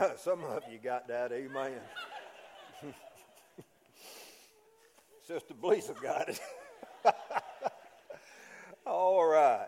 [0.16, 1.80] Some of you got that, amen.
[5.26, 6.40] Sister Bleeson got it.
[8.86, 9.66] All right.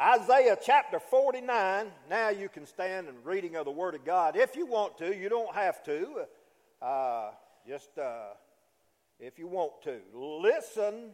[0.00, 1.86] Isaiah chapter 49.
[2.08, 4.36] Now you can stand and reading of the Word of God.
[4.36, 6.24] If you want to, you don't have to.
[6.80, 7.30] Uh,
[7.66, 8.34] just uh,
[9.18, 9.98] if you want to.
[10.12, 11.10] Listen,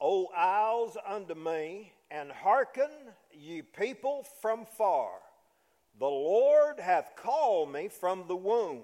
[0.00, 2.90] O isles, unto me, and hearken,
[3.32, 5.10] ye people from far.
[5.98, 8.82] The Lord hath called me from the womb.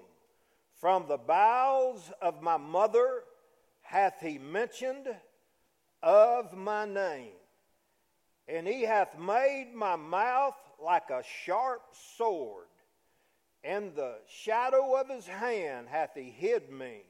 [0.79, 3.23] From the bowels of my mother
[3.81, 5.07] hath he mentioned
[6.01, 7.33] of my name.
[8.47, 11.81] And he hath made my mouth like a sharp
[12.17, 12.67] sword.
[13.63, 17.03] In the shadow of his hand hath he hid me,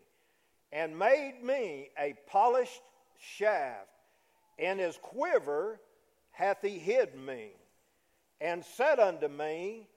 [0.73, 2.81] and made me a polished
[3.17, 3.87] shaft.
[4.57, 5.79] In his quiver
[6.31, 7.51] hath he hid me,
[8.41, 9.87] and said unto me,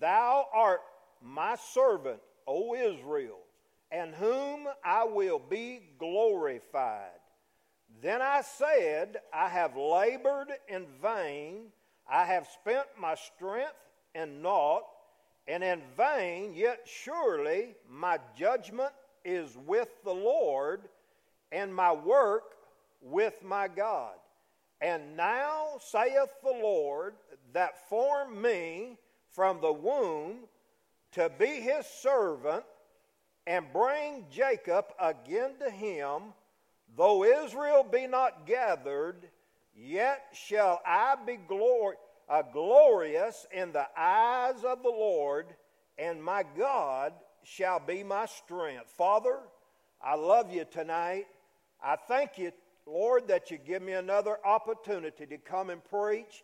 [0.00, 0.80] Thou art
[1.22, 3.38] my servant, O Israel,
[3.90, 7.10] and whom I will be glorified.
[8.02, 11.72] Then I said, I have labored in vain,
[12.08, 13.74] I have spent my strength
[14.14, 14.82] in naught,
[15.48, 18.92] and in vain, yet surely my judgment
[19.24, 20.88] is with the Lord,
[21.52, 22.56] and my work
[23.00, 24.14] with my God.
[24.80, 27.14] And now saith the Lord
[27.52, 28.98] that formed me
[29.36, 30.38] from the womb
[31.12, 32.64] to be his servant
[33.46, 36.22] and bring Jacob again to him.
[36.96, 39.28] Though Israel be not gathered,
[39.74, 41.92] yet shall I be glor-
[42.28, 45.46] uh, glorious in the eyes of the Lord,
[45.98, 48.88] and my God shall be my strength.
[48.96, 49.38] Father,
[50.02, 51.26] I love you tonight.
[51.82, 52.52] I thank you,
[52.86, 56.42] Lord, that you give me another opportunity to come and preach.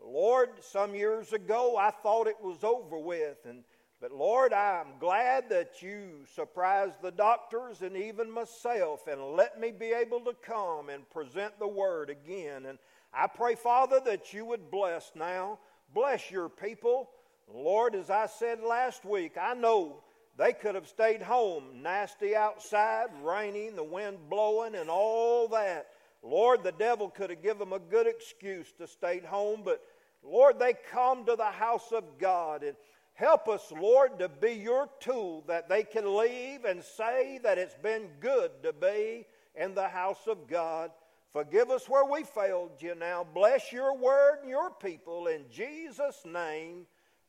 [0.00, 3.64] Lord, some years ago I thought it was over with, and
[4.00, 9.72] but Lord, I'm glad that you surprised the doctors and even myself and let me
[9.72, 12.66] be able to come and present the word again.
[12.66, 12.78] And
[13.14, 15.58] I pray, Father, that you would bless now.
[15.94, 17.08] Bless your people.
[17.52, 20.02] Lord, as I said last week, I know
[20.36, 25.86] they could have stayed home, nasty outside, raining, the wind blowing, and all that.
[26.22, 29.80] Lord, the devil could have given them a good excuse to stay home, but
[30.22, 32.62] Lord, they come to the house of God.
[32.62, 32.76] And
[33.16, 37.74] Help us, Lord, to be your tool that they can leave and say that it's
[37.82, 39.24] been good to be
[39.54, 40.90] in the house of God.
[41.32, 43.26] Forgive us where we failed you now.
[43.34, 46.84] Bless your word and your people in Jesus' name.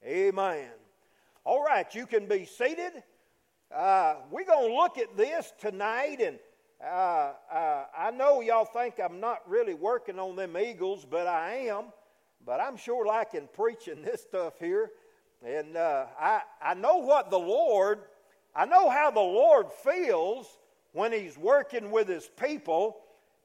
[0.05, 0.71] Amen.
[1.45, 2.91] All right, you can be seated.
[3.73, 6.37] Uh, we're going to look at this tonight, and
[6.83, 11.69] uh, uh, I know y'all think I'm not really working on them eagles, but I
[11.69, 11.85] am.
[12.47, 14.91] But I'm sure liking preaching this stuff here.
[15.45, 17.99] And uh, I, I know what the Lord,
[18.55, 20.57] I know how the Lord feels
[20.93, 22.99] when He's working with His people,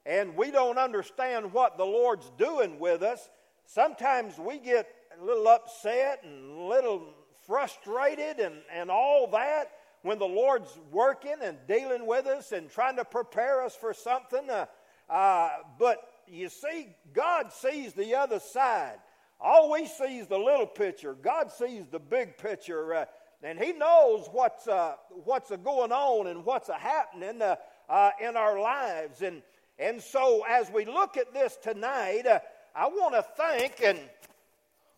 [0.06, 3.28] and we don't understand what the Lord's doing with us.
[3.66, 4.86] Sometimes we get
[5.20, 7.02] a little upset and a little
[7.44, 12.96] frustrated and, and all that when the Lord's working and dealing with us and trying
[12.96, 14.48] to prepare us for something.
[14.48, 14.66] Uh,
[15.10, 18.98] uh, but you see, God sees the other side.
[19.40, 21.14] All we see is the little picture.
[21.14, 23.04] God sees the big picture, uh,
[23.42, 27.56] and He knows what's uh, what's going on and what's happening uh,
[27.88, 29.22] uh, in our lives.
[29.22, 29.42] And
[29.78, 32.38] and so, as we look at this tonight, uh,
[32.74, 33.82] I want to thank.
[33.82, 33.98] And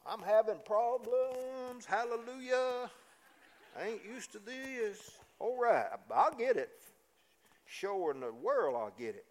[0.06, 1.86] I'm having problems.
[1.86, 2.90] Hallelujah!
[3.80, 4.98] I ain't used to this.
[5.38, 6.70] All right, I'll get it.
[7.66, 9.24] Showing the world, I'll get it.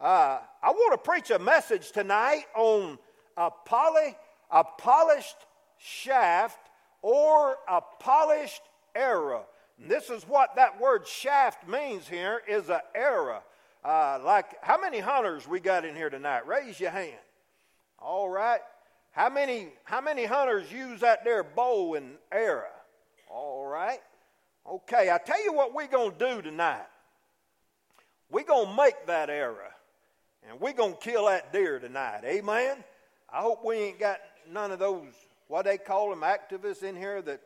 [0.00, 2.98] Uh, I want to preach a message tonight on
[3.36, 4.16] a poly
[4.50, 5.36] a polished
[5.76, 6.70] shaft
[7.02, 8.62] or a polished
[8.94, 9.42] era.
[9.80, 13.42] And this is what that word shaft means here is an era.
[13.84, 16.46] Uh, like how many hunters we got in here tonight?
[16.46, 17.18] Raise your hand.
[17.98, 18.60] All right.
[19.12, 22.64] How many how many hunters use that there bow and arrow?
[23.30, 24.00] All right.
[24.68, 26.86] Okay, I tell you what we're gonna do tonight.
[28.30, 29.70] We're gonna make that arrow,
[30.48, 32.20] and we're gonna kill that deer tonight.
[32.24, 32.84] Amen.
[33.30, 34.18] I hope we ain't got
[34.50, 35.12] none of those,
[35.48, 37.40] what they call them, activists in here that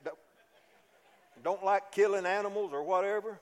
[1.42, 3.40] don't like killing animals or whatever.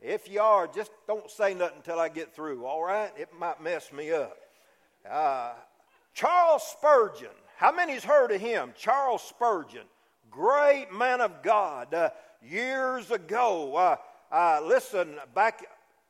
[0.00, 3.12] If you are, just don't say nothing until I get through, all right?
[3.16, 4.36] It might mess me up.
[5.08, 5.52] Uh,
[6.14, 7.30] Charles Spurgeon.
[7.56, 8.72] How many's heard of him?
[8.76, 9.86] Charles Spurgeon.
[10.30, 11.94] Great man of God.
[11.94, 12.10] Uh,
[12.42, 13.96] years ago, uh,
[14.34, 15.64] uh listen, back,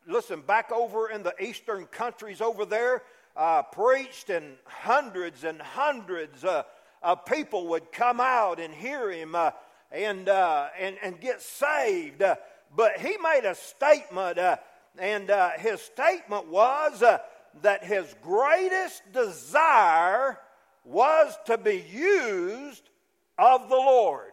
[0.06, 3.02] listen, back over in the eastern countries over there,
[3.37, 6.62] uh, preached and hundreds and hundreds uh,
[7.02, 9.34] uh, people would come out and hear him.
[9.34, 9.50] Uh,
[9.93, 12.22] and, uh, and, and get saved.
[12.22, 12.37] Uh,
[12.75, 14.56] but he made a statement, uh,
[14.99, 17.02] and his statement was
[17.60, 20.38] that his greatest desire
[20.84, 22.88] was to be used
[23.38, 24.32] of the Lord.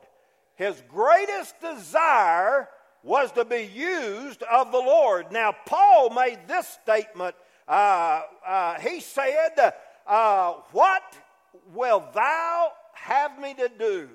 [0.55, 2.69] His greatest desire
[3.03, 5.31] was to be used of the Lord.
[5.31, 7.35] Now, Paul made this statement.
[7.67, 9.73] Uh, uh, he said,
[10.07, 11.03] uh, What
[11.73, 14.09] will thou have me to do?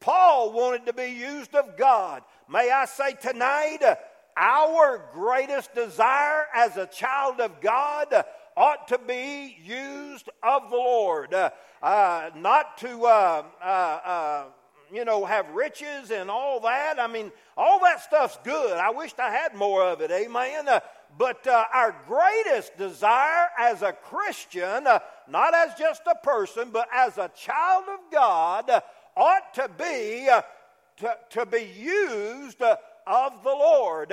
[0.00, 2.22] Paul wanted to be used of God.
[2.48, 3.80] May I say tonight,
[4.36, 8.24] our greatest desire as a child of God
[8.56, 11.34] ought to be used of the Lord.
[11.82, 14.44] Uh, not to, uh, uh, uh,
[14.92, 16.98] you know, have riches and all that.
[16.98, 18.76] I mean, all that stuff's good.
[18.76, 20.68] I wished I had more of it, amen.
[20.68, 20.80] Uh,
[21.16, 27.30] but our greatest desire as a Christian, not as just a person, but as a
[27.34, 28.70] child of God,
[29.16, 30.28] ought to be
[30.98, 34.10] to, to be used of the Lord.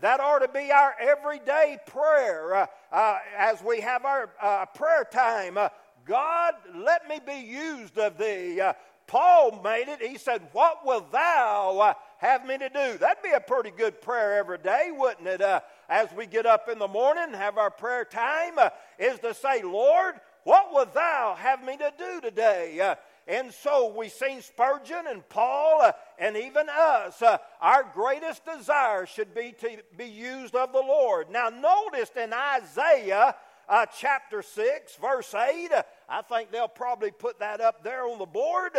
[0.00, 5.04] That ought to be our everyday prayer uh, uh, as we have our uh, prayer
[5.10, 5.58] time.
[5.58, 5.70] Uh,
[6.06, 8.60] God, let me be used of thee.
[8.60, 8.74] Uh,
[9.08, 10.00] Paul made it.
[10.00, 12.98] He said, What will thou uh, have me to do?
[12.98, 15.40] That'd be a pretty good prayer every day, wouldn't it?
[15.88, 18.58] as we get up in the morning, have our prayer time,
[18.98, 20.14] is to say, Lord,
[20.44, 22.94] what will thou have me to do today?
[23.28, 27.20] And so we've seen Spurgeon and Paul uh, and even us.
[27.20, 31.28] Uh, our greatest desire should be to be used of the Lord.
[31.30, 33.34] Now, notice in Isaiah
[33.68, 38.18] uh, chapter 6, verse 8, uh, I think they'll probably put that up there on
[38.18, 38.72] the board.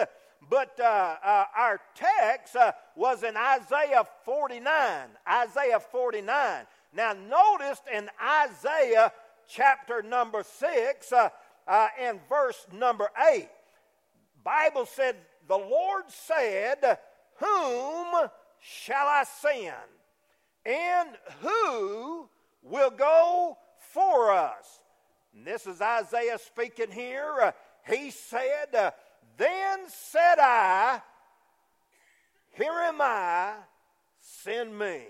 [0.49, 2.55] But uh, uh, our text
[2.95, 5.09] was in Isaiah 49.
[5.27, 6.65] Isaiah 49.
[6.93, 9.11] Now, notice in Isaiah
[9.47, 11.13] chapter number 6
[11.99, 13.47] and verse number 8
[14.43, 15.15] Bible said,
[15.47, 16.97] The Lord said,
[17.35, 19.73] Whom shall I send?
[20.65, 21.09] And
[21.41, 22.29] who
[22.63, 23.57] will go
[23.93, 24.81] for us?
[25.35, 27.33] And this is Isaiah speaking here.
[27.41, 27.51] Uh,
[27.87, 28.91] he said, uh,
[29.37, 31.01] Then said I,
[32.51, 33.53] Here am I,
[34.19, 35.01] send me.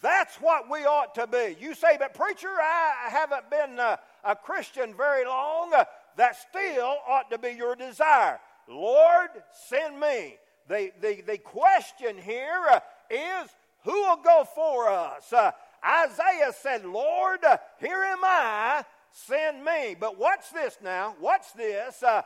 [0.00, 1.56] That's what we ought to be.
[1.60, 5.72] You say, but preacher, I haven't been a, a Christian very long.
[5.72, 5.84] Uh,
[6.16, 8.38] that still ought to be your desire.
[8.68, 9.30] Lord,
[9.68, 10.36] send me.
[10.68, 12.80] The, the, the question here uh,
[13.10, 13.50] is
[13.84, 15.32] who will go for us?
[15.32, 15.52] Uh,
[15.84, 19.96] Isaiah said, Lord, uh, here am I, send me.
[19.98, 21.14] But watch this now.
[21.20, 22.02] Watch this.
[22.02, 22.22] Uh,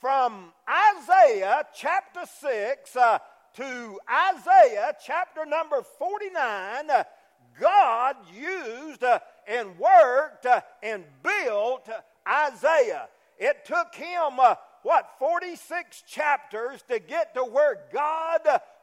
[0.00, 3.18] from Isaiah chapter 6 uh,
[3.54, 3.98] to
[4.34, 7.04] Isaiah chapter number 49, uh,
[7.60, 9.04] God used
[9.46, 10.46] and worked
[10.82, 11.88] and built
[12.28, 13.08] Isaiah.
[13.38, 18.40] It took him, uh, what, 46 chapters to get to where God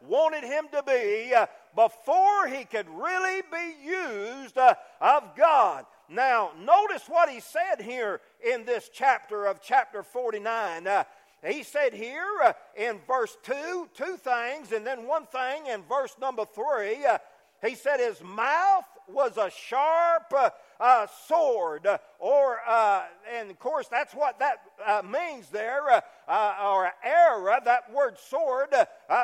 [0.08, 5.86] wanted him to be uh, before he could really be used uh, of God.
[6.10, 10.88] Now, notice what he said here in this chapter of chapter 49.
[10.88, 11.04] Uh,
[11.46, 16.46] he said here in verse 2, two things, and then one thing in verse number
[16.46, 17.06] 3.
[17.06, 17.18] Uh,
[17.66, 20.34] he said his mouth was a sharp
[20.80, 23.04] uh, uh, sword, uh, or, uh,
[23.38, 27.62] and of course, that's what that uh, means there, uh, or era.
[27.64, 28.74] That word sword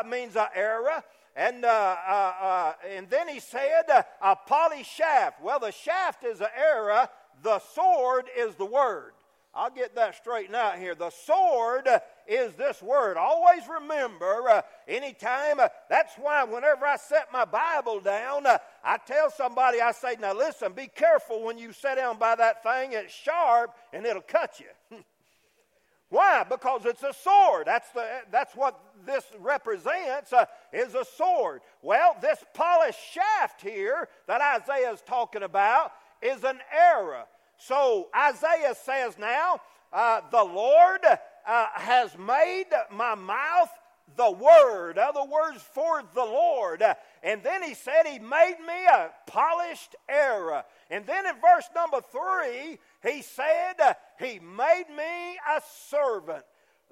[0.05, 1.03] means an era.
[1.35, 3.83] And, and then he said,
[4.21, 5.41] a polished shaft.
[5.43, 7.09] Well, the shaft is an era,
[7.43, 9.11] the sword is the word.
[9.53, 10.95] I'll get that straightened out here.
[10.95, 11.87] The sword
[12.27, 13.17] is this word.
[13.17, 18.97] Always remember, uh, anytime, uh, that's why whenever I set my Bible down, uh, I
[18.97, 22.93] tell somebody, I say, now listen, be careful when you sit down by that thing.
[22.93, 24.97] It's sharp and it'll cut you.
[26.09, 26.45] Why?
[26.47, 27.67] Because it's a sword.
[27.67, 31.61] That's, the, that's what this represents, uh, is a sword.
[31.81, 35.91] Well, this polished shaft here that Isaiah is talking about
[36.21, 37.25] is an era.
[37.57, 39.59] So Isaiah says now,
[39.91, 41.01] uh, the Lord
[41.47, 43.69] uh, has made my mouth
[44.15, 44.97] the word.
[44.97, 46.83] Other words, for the Lord.
[47.23, 50.65] And then he said he made me a polished era.
[50.89, 56.43] And then in verse number three, he said uh, he made me a servant.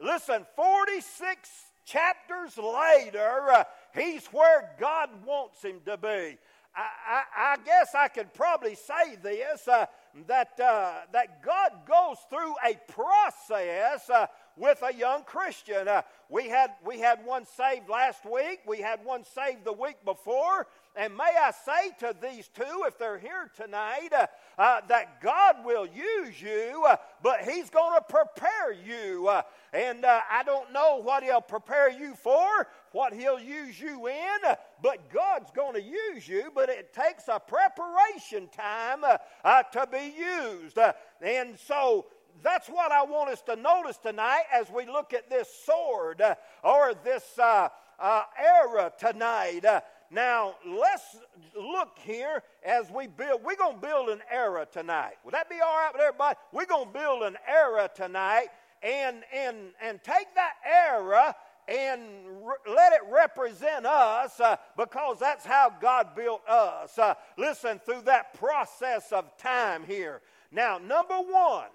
[0.01, 1.50] Listen, 46
[1.86, 6.38] chapters later, uh, he's where God wants him to be.
[6.75, 9.86] I, I, I guess I could probably say this uh,
[10.27, 15.88] that, uh, that God goes through a process uh, with a young Christian.
[15.88, 19.98] Uh, we, had, we had one saved last week, we had one saved the week
[20.05, 20.67] before.
[20.95, 24.27] And may I say to these two, if they're here tonight, uh,
[24.60, 29.27] uh, that God will use you, uh, but He's going to prepare you.
[29.27, 29.41] Uh,
[29.74, 34.38] and uh, I don't know what He'll prepare you for, what He'll use you in,
[34.48, 39.01] uh, but God's going to use you, but it takes a preparation time
[39.43, 40.77] to be used.
[41.22, 42.05] and so
[42.42, 46.22] that's what I want us to notice tonight as we look at this sword
[46.63, 49.66] or this era tonight.
[50.13, 51.18] Now, let's
[51.60, 53.44] look here as we build.
[53.44, 55.16] We're going to build an era tonight.
[55.25, 56.38] Would that be all right with everybody?
[56.52, 58.50] We're going to build an era tonight
[58.84, 61.36] and, and, and take that era
[61.68, 62.02] and
[62.46, 66.98] re- let it represent us uh, because that's how God built us.
[67.00, 70.22] Uh, listen, through that process of time here.
[70.52, 71.68] Now, number one,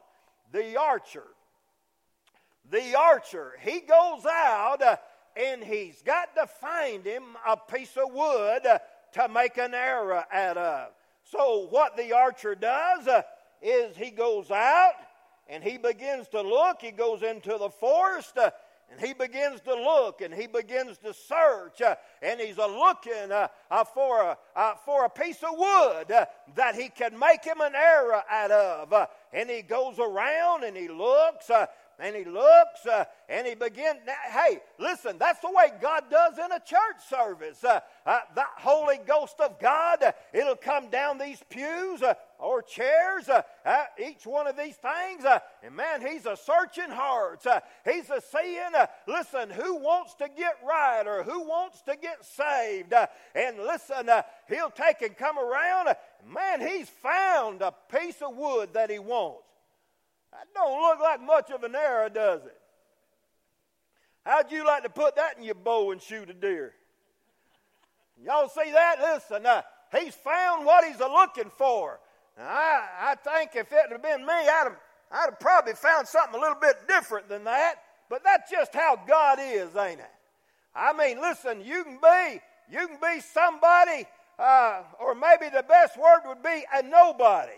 [0.53, 1.27] the archer.
[2.71, 4.83] The archer, he goes out.
[4.83, 4.97] Uh,
[5.39, 8.63] and he's got to find him a piece of wood
[9.13, 10.89] to make an arrow out of.
[11.23, 13.23] So, what the archer does uh,
[13.63, 14.95] is he goes out
[15.49, 16.79] and he begins to look.
[16.81, 18.37] He goes into the forest.
[18.89, 22.67] Uh, and he begins to look and he begins to search uh, and he's a
[22.67, 27.19] looking uh, uh for, a, uh, for a piece of wood uh, that he can
[27.19, 29.09] make him an arrow out of.
[29.33, 31.51] and he goes around and he looks
[31.99, 33.99] and he looks uh, and he begins.
[34.31, 37.65] Hey, listen, that's the way God does in a church service.
[37.65, 42.63] Uh, uh, the Holy Ghost of God, uh, it'll come down these pews uh, or
[42.63, 45.25] chairs, uh, uh, each one of these things.
[45.25, 47.47] Uh, and man, he's a searching hearts.
[47.47, 48.73] Uh, he's a seeing,
[49.07, 52.95] listen, who wants to get right or who wants to get saved.
[53.35, 54.09] and listen,
[54.49, 55.89] he'll take and come around.
[56.27, 59.43] man, he's found a piece of wood that he wants.
[60.33, 62.57] That don't look like much of an arrow, does it?
[64.25, 66.75] How'd you like to put that in your bow and shoot a deer?
[68.23, 68.97] Y'all see that?
[69.01, 69.63] Listen, uh,
[69.97, 71.99] he's found what he's looking for.
[72.41, 74.77] I, I think if it had been me, I'd have,
[75.11, 77.77] I'd have probably found something a little bit different than that.
[78.09, 80.11] But that's just how God is, ain't it?
[80.75, 82.41] I mean, listen, you can be,
[82.71, 84.07] you can be somebody,
[84.39, 87.53] uh, or maybe the best word would be a nobody.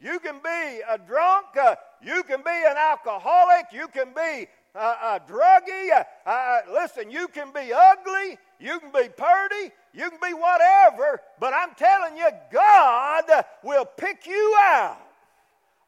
[0.00, 1.46] You can be a drunk.
[1.60, 3.66] Uh, you can be an alcoholic.
[3.72, 5.90] You can be a, a druggie.
[5.92, 8.38] Uh, uh, listen, you can be ugly.
[8.58, 9.72] You can be purty.
[9.92, 11.20] You can be whatever.
[11.38, 13.24] But I'm telling you, God
[13.62, 14.98] will pick you out.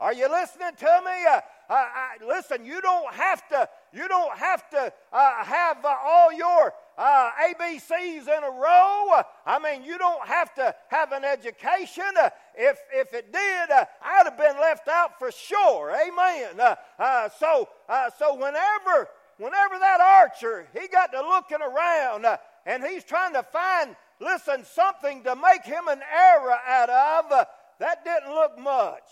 [0.00, 1.26] Are you listening to me?
[1.26, 3.68] Uh, I, listen, you don't have to.
[3.92, 9.22] You don't have to uh, have uh, all your uh, ABCs in a row.
[9.46, 12.04] I mean, you don't have to have an education.
[12.20, 15.92] Uh, if, if it did, uh, I'd have been left out for sure.
[15.92, 16.60] Amen.
[16.60, 19.08] Uh, uh so, uh, so whenever,
[19.38, 22.36] whenever that archer, he got to looking around uh,
[22.68, 27.46] and he's trying to find, listen, something to make him an arrow out of,
[27.80, 29.04] that didn't look much.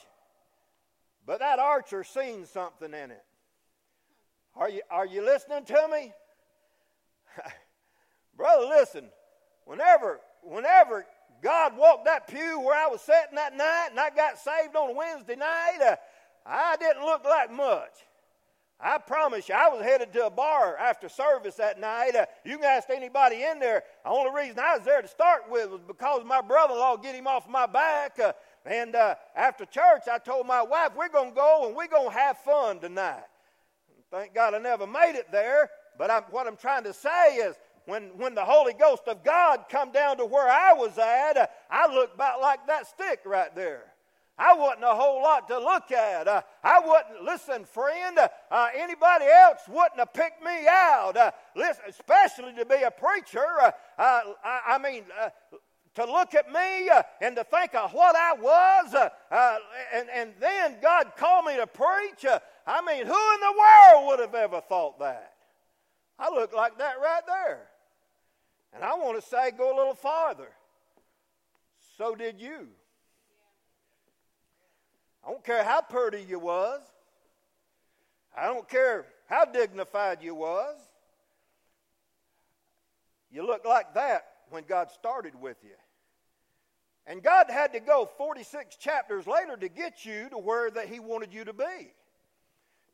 [1.25, 3.25] But that archer seen something in it.
[4.55, 6.13] Are you, are you listening to me?
[8.37, 9.07] Brother, listen,
[9.65, 11.07] whenever, whenever
[11.43, 14.91] God walked that pew where I was sitting that night and I got saved on
[14.91, 15.97] a Wednesday night, uh,
[16.45, 18.06] I didn't look like much.
[18.79, 22.15] I promise you, I was headed to a bar after service that night.
[22.15, 23.83] Uh, you can ask anybody in there.
[24.05, 26.97] The only reason I was there to start with was because my brother in law
[26.97, 28.19] get him off my back.
[28.19, 28.33] Uh,
[28.67, 32.11] and uh, after church, I told my wife, we're going to go and we're going
[32.11, 33.25] to have fun tonight.
[34.11, 35.71] Thank God I never made it there.
[35.99, 37.57] But I'm, what I'm trying to say is,
[37.87, 41.47] when, when the Holy Ghost of God come down to where I was at, uh,
[41.71, 43.85] I looked about like that stick right there.
[44.39, 46.29] I wasn't a whole lot to look at.
[46.29, 51.17] Uh, I wouldn't, listen, friend, uh, uh, anybody else wouldn't have picked me out.
[51.17, 53.47] Uh, listen, especially to be a preacher.
[53.59, 53.73] Uh,
[54.45, 55.05] I, I, mean,
[55.95, 56.91] to look at me
[57.23, 59.11] and to think of what I was,
[59.95, 62.27] and, and then God called me to preach.
[62.67, 65.33] I mean, who in the world would have ever thought that?
[66.19, 67.69] I look like that right there.
[68.75, 70.51] And I want to say, go a little farther.
[71.97, 72.69] So did you.
[75.27, 76.81] I don't care how pretty you was.
[78.37, 80.77] I don't care how dignified you was.
[83.31, 85.75] You look like that when God started with you.
[87.07, 91.01] And God had to go 46 chapters later to get you to where that he
[91.01, 91.93] wanted you to be.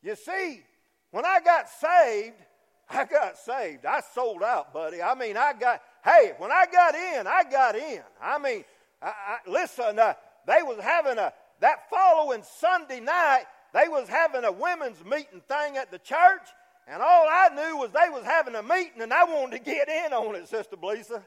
[0.03, 0.63] You see,
[1.11, 2.37] when I got saved,
[2.91, 3.85] I got saved.
[3.85, 5.03] I sold out, buddy.
[5.03, 8.03] I mean, I got, hey, when I got in, I got in.
[8.21, 8.65] I mean,
[9.01, 10.15] I, I, listen, uh,
[10.47, 11.33] they was having a,
[11.63, 16.43] that following Sunday night, they was having a women's meeting thing at the church,
[16.87, 19.89] and all I knew was they was having a meeting, and I wanted to get
[19.89, 21.23] in on it, Sister Blisa.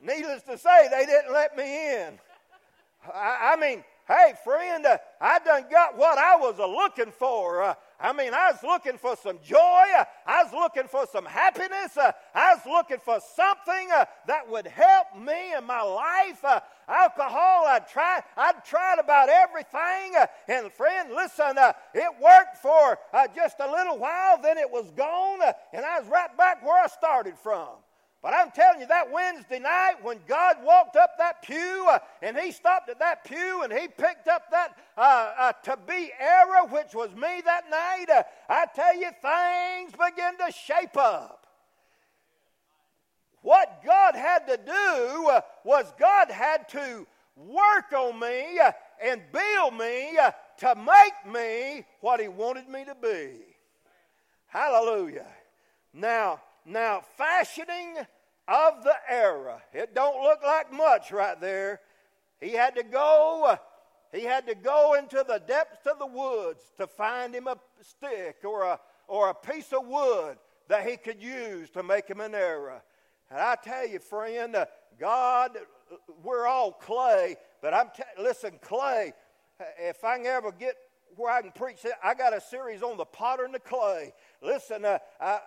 [0.00, 2.18] Needless to say, they didn't let me in.
[3.12, 7.62] I, I mean, hey, friend, uh, I done got what I was uh, looking for.
[7.62, 9.84] Uh, I mean, I was looking for some joy.
[9.96, 11.96] Uh, I was looking for some happiness.
[11.96, 16.44] Uh, I was looking for something uh, that would help me in my life.
[16.88, 20.14] alcohol, I'd tried, I'd tried about everything.
[20.48, 21.54] and friend, listen,
[21.94, 22.98] it worked for
[23.36, 25.40] just a little while, then it was gone,
[25.72, 27.68] and I was right back where I started from.
[28.22, 32.38] But I'm telling you, that Wednesday night when God walked up that pew uh, and
[32.38, 36.64] He stopped at that pew and He picked up that uh, uh, to be era,
[36.70, 41.48] which was me that night, uh, I tell you, things began to shape up.
[43.40, 48.70] What God had to do uh, was God had to work on me uh,
[49.04, 50.16] and build me
[50.58, 53.30] to make me what He wanted me to be.
[54.46, 55.26] Hallelujah.
[55.92, 57.96] Now, now, fashioning
[58.48, 59.62] of the era.
[59.72, 61.80] It don't look like much right there.
[62.40, 63.56] He had to go.
[64.12, 68.38] He had to go into the depths of the woods to find him a stick
[68.44, 70.36] or a or a piece of wood
[70.68, 72.82] that he could use to make him an era.
[73.30, 74.66] And I tell you, friend, uh,
[74.98, 75.58] God,
[76.22, 77.36] we're all clay.
[77.60, 79.12] But I'm t- listen, clay.
[79.78, 80.76] If I can ever get
[81.16, 84.12] where I can preach I got a series on the potter and the clay.
[84.40, 85.40] Listen, uh, I,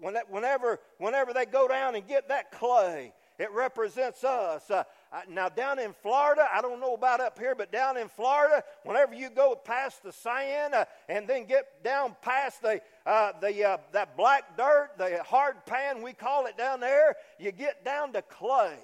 [0.00, 4.70] whenever, whenever they go down and get that clay, it represents us.
[4.70, 4.84] Uh,
[5.28, 9.14] now, down in Florida, I don't know about up here, but down in Florida, whenever
[9.14, 13.76] you go past the sand uh, and then get down past the, uh, the, uh,
[13.92, 18.22] that black dirt, the hard pan, we call it down there, you get down to
[18.22, 18.78] clay.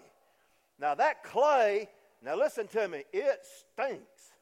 [0.78, 1.88] Now, that clay,
[2.22, 3.40] now listen to me, it
[3.74, 4.32] stinks.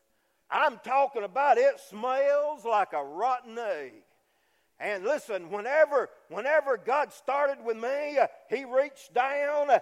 [0.50, 3.92] I'm talking about it smells like a rotten egg.
[4.80, 9.80] And listen, whenever, whenever God started with me, uh, He reached down, uh,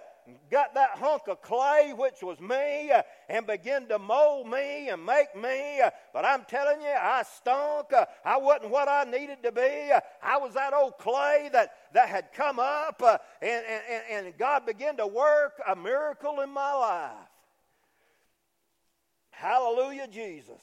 [0.51, 5.05] got that hunk of clay, which was me, uh, and began to mold me and
[5.05, 5.79] make me.
[5.79, 7.93] Uh, but I'm telling you, I stunk.
[7.93, 9.89] Uh, I wasn't what I needed to be.
[9.89, 13.01] Uh, I was that old clay that, that had come up,
[13.41, 17.11] and, and, and God began to work a miracle in my life.
[19.31, 20.61] Hallelujah, Jesus.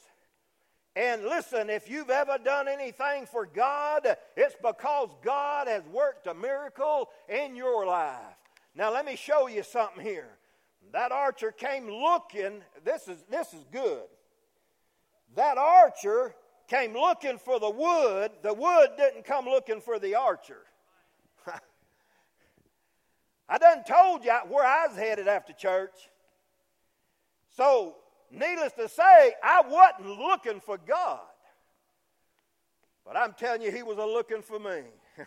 [0.96, 6.32] And listen, if you've ever done anything for God, it's because God has worked a
[6.32, 8.16] miracle in your life.
[8.74, 10.38] Now, let me show you something here.
[10.92, 14.04] That archer came looking, this is, this is good.
[15.35, 16.35] That archer
[16.66, 20.62] came looking for the wood, the wood didn't come looking for the archer.
[23.48, 26.09] I done told you where I was headed after church.
[27.54, 27.96] So
[28.31, 31.21] Needless to say, I wasn't looking for God.
[33.05, 34.83] But I'm telling you, He was a looking for me.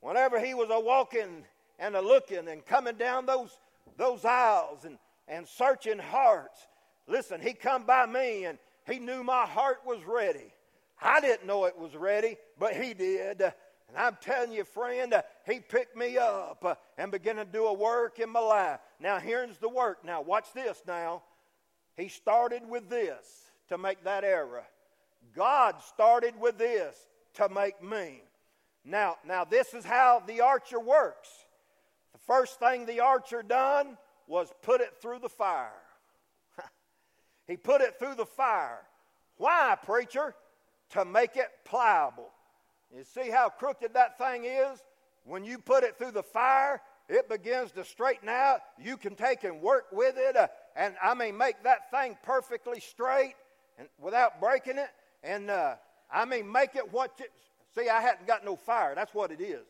[0.00, 1.44] Whenever He was a walking
[1.78, 3.58] and a looking and coming down those,
[3.96, 6.66] those aisles and, and searching hearts,
[7.08, 10.52] listen, He come by me and He knew my heart was ready.
[11.02, 13.42] I didn't know it was ready, but He did.
[13.90, 15.12] And I'm telling you, friend,
[15.44, 18.78] he picked me up and began to do a work in my life.
[19.00, 20.04] Now, here's the work.
[20.04, 21.22] Now, watch this now.
[22.00, 23.26] He started with this
[23.68, 24.64] to make that era.
[25.36, 26.96] God started with this
[27.34, 28.22] to make me.
[28.86, 31.28] Now, now this is how the archer works.
[32.12, 35.82] The first thing the archer done was put it through the fire.
[37.46, 38.80] he put it through the fire.
[39.36, 40.34] Why, preacher?
[40.92, 42.30] To make it pliable.
[42.96, 44.82] You see how crooked that thing is?
[45.24, 48.60] When you put it through the fire, it begins to straighten out.
[48.78, 50.36] You can take and work with it.
[50.36, 53.34] Uh, and I mean, make that thing perfectly straight
[53.78, 54.90] and without breaking it.
[55.22, 55.74] And uh,
[56.10, 57.26] I mean, make it what you
[57.74, 57.88] see.
[57.88, 58.94] I hadn't got no fire.
[58.94, 59.66] That's what it is.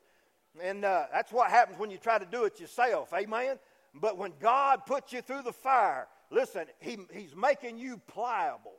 [0.63, 3.13] And uh, that's what happens when you try to do it yourself.
[3.15, 3.59] Amen.
[3.95, 8.75] But when God puts you through the fire, listen, he, He's making you pliable.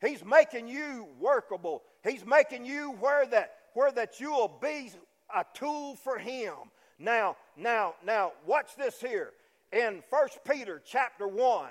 [0.00, 1.82] He's making you workable.
[2.04, 4.90] He's making you where that where that you'll be
[5.34, 6.54] a tool for Him.
[6.98, 9.32] Now, now, now, watch this here
[9.72, 11.70] in 1 Peter chapter 1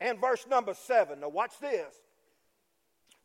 [0.00, 1.20] and verse number 7.
[1.20, 1.94] Now, watch this.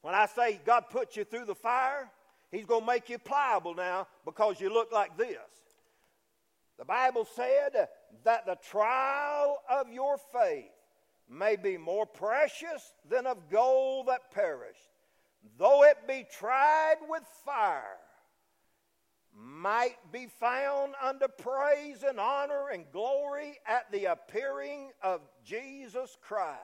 [0.02, 2.10] When I say God puts you through the fire,
[2.52, 5.38] He's going to make you pliable now because you look like this.
[6.78, 7.88] The Bible said
[8.26, 10.66] that the trial of your faith
[11.30, 14.90] may be more precious than of gold that perished,
[15.58, 17.98] though it be tried with fire
[19.62, 26.58] might be found unto praise and honor and glory at the appearing of Jesus Christ.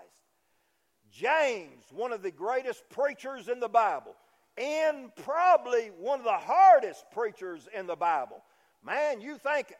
[1.12, 4.15] James, one of the greatest preachers in the Bible,
[4.57, 8.43] and probably one of the hardest preachers in the Bible.
[8.83, 9.73] Man, you think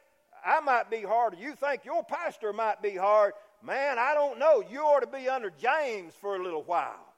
[0.45, 3.34] I might be hard, you think your pastor might be hard.
[3.63, 4.63] Man, I don't know.
[4.69, 7.13] You ought to be under James for a little while.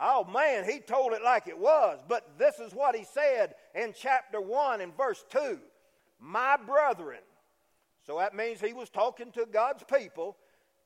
[0.00, 2.00] Oh man, he told it like it was.
[2.08, 5.58] But this is what he said in chapter 1 and verse 2
[6.20, 7.20] My brethren.
[8.06, 10.36] So that means he was talking to God's people.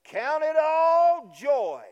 [0.04, 1.82] Count it all joy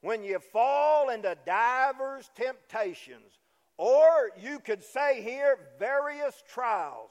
[0.00, 3.38] when you fall into divers temptations.
[3.76, 7.10] Or you could say here, various trials.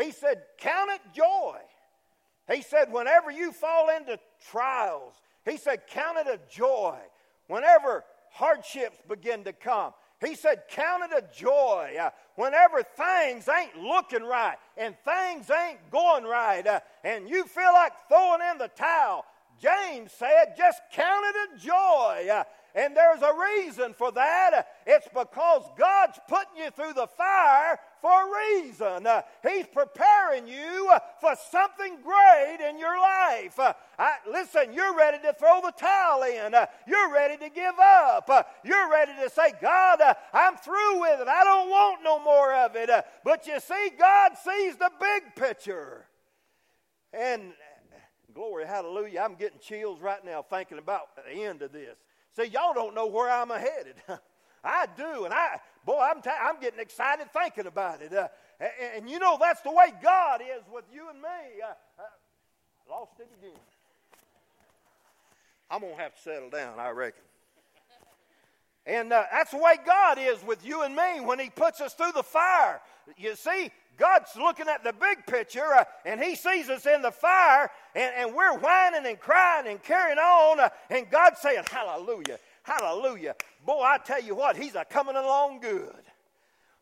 [0.00, 1.58] He said, Count it joy.
[2.52, 4.18] He said, Whenever you fall into
[4.50, 5.14] trials,
[5.44, 6.98] he said, Count it a joy.
[7.46, 9.92] Whenever hardships begin to come,
[10.26, 11.94] he said, Count it a joy.
[12.00, 17.72] Uh, whenever things ain't looking right and things ain't going right uh, and you feel
[17.72, 19.24] like throwing in the towel,
[19.60, 22.28] James said, just count it a joy.
[22.30, 24.66] Uh, and there's a reason for that.
[24.86, 29.06] It's because God's putting you through the fire for a reason.
[29.48, 33.58] He's preparing you for something great in your life.
[33.98, 36.52] I, listen, you're ready to throw the towel in.
[36.88, 38.28] You're ready to give up.
[38.64, 40.00] You're ready to say, God,
[40.32, 41.28] I'm through with it.
[41.28, 42.90] I don't want no more of it.
[43.24, 46.06] but you see, God sees the big picture.
[47.12, 47.52] And
[48.34, 51.96] glory, hallelujah, I'm getting chills right now thinking about the end of this.
[52.36, 53.94] See, y'all don't know where I'm headed.
[54.64, 58.12] I do, and I, boy, I'm, t- I'm getting excited thinking about it.
[58.12, 61.62] Uh, and, and, you know, that's the way God is with you and me.
[61.62, 63.58] Uh, uh, lost it again.
[65.70, 67.22] I'm going to have to settle down, I reckon.
[68.86, 71.94] And uh, that's the way God is with you and me when He puts us
[71.94, 72.80] through the fire.
[73.16, 77.10] You see, God's looking at the big picture uh, and He sees us in the
[77.10, 80.60] fire and, and we're whining and crying and carrying on.
[80.60, 83.34] Uh, and God's saying, Hallelujah, Hallelujah.
[83.64, 86.02] Boy, I tell you what, He's a coming along good.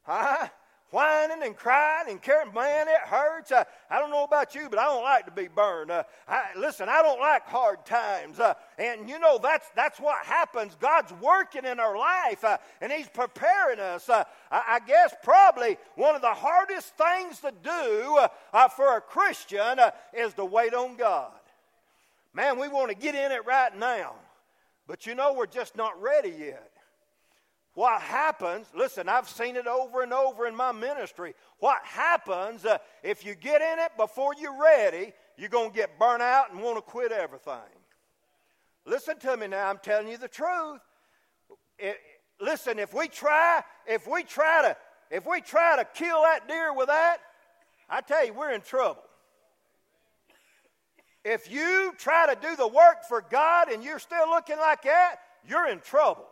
[0.02, 0.48] Huh?
[0.92, 2.52] Whining and crying and caring.
[2.54, 3.50] Man, it hurts.
[3.50, 5.90] Uh, I don't know about you, but I don't like to be burned.
[5.90, 8.38] Uh, I, listen, I don't like hard times.
[8.38, 10.76] Uh, and you know, that's, that's what happens.
[10.78, 14.08] God's working in our life, uh, and He's preparing us.
[14.08, 18.20] Uh, I, I, guess probably one of the hardest things to do
[18.52, 19.80] uh, for a Christian
[20.12, 21.32] is to wait on God.
[22.34, 24.14] Man, we want to get in it right now.
[24.86, 26.71] But you know, we're just not ready yet.
[27.74, 31.34] What happens, listen, I've seen it over and over in my ministry.
[31.58, 35.98] What happens uh, if you get in it before you're ready, you're going to get
[35.98, 37.54] burnt out and want to quit everything.
[38.84, 40.80] Listen to me now, I'm telling you the truth.
[41.78, 41.96] It,
[42.40, 44.76] listen, if we try, if we try to,
[45.10, 47.18] if we try to kill that deer with that,
[47.88, 49.02] I tell you, we're in trouble.
[51.24, 55.16] If you try to do the work for God and you're still looking like that,
[55.48, 56.26] you're in trouble.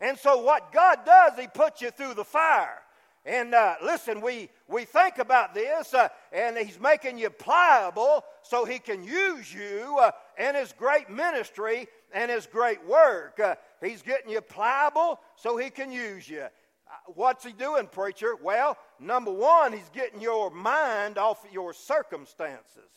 [0.00, 2.82] And so, what God does, He puts you through the fire.
[3.24, 8.64] And uh, listen, we, we think about this, uh, and He's making you pliable so
[8.64, 13.40] He can use you uh, in His great ministry and His great work.
[13.40, 16.42] Uh, he's getting you pliable so He can use you.
[16.42, 18.34] Uh, what's He doing, preacher?
[18.40, 22.90] Well, number one, He's getting your mind off your circumstances.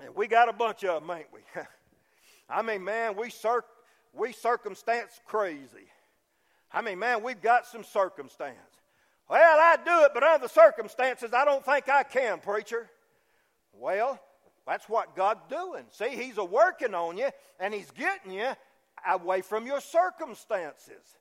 [0.00, 1.40] And we got a bunch of them, ain't we?
[2.48, 3.64] I mean, man, we cir-
[4.12, 5.88] we circumstance crazy.
[6.72, 8.56] I mean, man, we've got some circumstance.
[9.28, 12.90] Well, I do it, but under the circumstances, I don't think I can, preacher.
[13.72, 14.20] Well,
[14.66, 15.84] that's what God's doing.
[15.90, 18.50] See, He's a working on you, and He's getting you
[19.08, 21.18] away from your circumstances.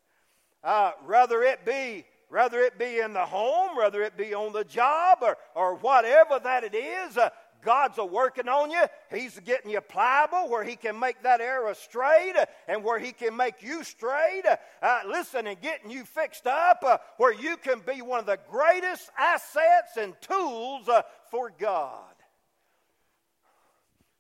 [0.63, 4.63] Uh, whether it be whether it be in the home, whether it be on the
[4.63, 7.29] job, or, or whatever that it is, uh,
[7.61, 8.83] God's a working on you.
[9.09, 12.35] He's getting you pliable where He can make that arrow straight
[12.67, 14.43] and where He can make you straight.
[14.81, 18.39] Uh, listen, and getting you fixed up uh, where you can be one of the
[18.49, 22.13] greatest assets and tools uh, for God.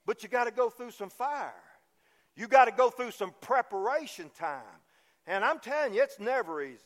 [0.05, 1.53] But you got to go through some fire.
[2.35, 4.61] You got to go through some preparation time.
[5.27, 6.79] And I'm telling you, it's never easy.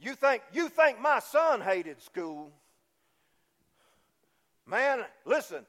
[0.00, 2.50] You think, you think my son hated school.
[4.66, 5.66] Man, listen,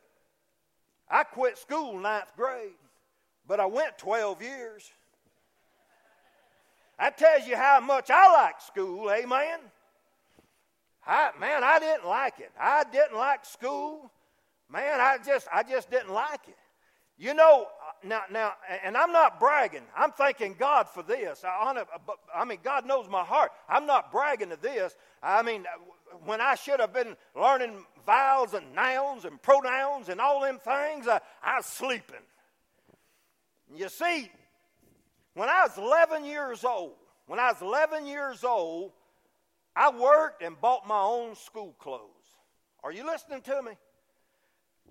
[1.12, 2.71] I quit school ninth grade,
[3.45, 4.89] but I went 12 years.
[6.97, 9.60] That tells you how much I like school, eh, amen?
[11.06, 12.52] I, man, I didn't like it.
[12.60, 14.12] I didn't like school.
[14.69, 16.56] Man, I just, I just didn't like it.
[17.17, 19.84] You know, uh, now, now, and I'm not bragging.
[19.95, 21.43] I'm thanking God for this.
[21.43, 23.52] I, uh, I mean, God knows my heart.
[23.67, 24.95] I'm not bragging to this.
[25.21, 30.19] I mean, uh, when I should have been learning vowels and nouns and pronouns and
[30.19, 32.21] all them things, uh, I was sleeping.
[33.75, 34.29] You see,
[35.33, 36.93] when I was 11 years old,
[37.27, 38.91] when I was 11 years old,
[39.75, 42.09] I worked and bought my own school clothes.
[42.83, 43.71] Are you listening to me?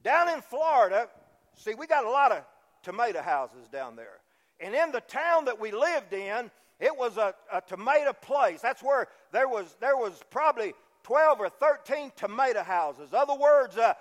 [0.03, 1.09] Down in Florida,
[1.57, 2.44] see, we got a lot of
[2.83, 4.20] tomato houses down there.
[4.59, 8.61] And in the town that we lived in, it was a, a tomato place.
[8.62, 13.11] That's where there was, there was probably 12 or 13 tomato houses.
[13.13, 13.95] Other words, uh,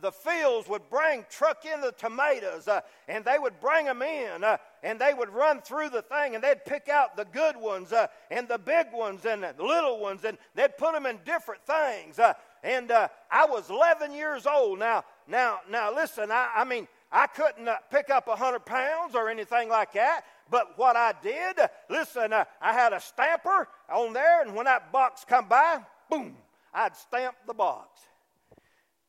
[0.00, 4.42] the fields would bring, truck in the tomatoes, uh, and they would bring them in,
[4.42, 7.92] uh, and they would run through the thing, and they'd pick out the good ones,
[7.92, 11.62] uh, and the big ones, and the little ones, and they'd put them in different
[11.66, 12.18] things.
[12.18, 14.78] Uh, and uh, I was 11 years old.
[14.78, 16.30] Now, now, now, listen.
[16.30, 20.22] I, I mean, I couldn't pick up 100 pounds or anything like that.
[20.50, 25.24] But what I did, listen, I had a stamper on there, and when that box
[25.24, 26.36] come by, boom,
[26.74, 28.00] I'd stamp the box.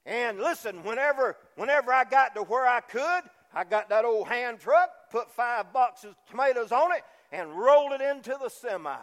[0.05, 3.21] And listen, whenever, whenever I got to where I could,
[3.53, 7.91] I got that old hand truck, put five boxes of tomatoes on it, and rolled
[7.91, 8.95] it into the semi.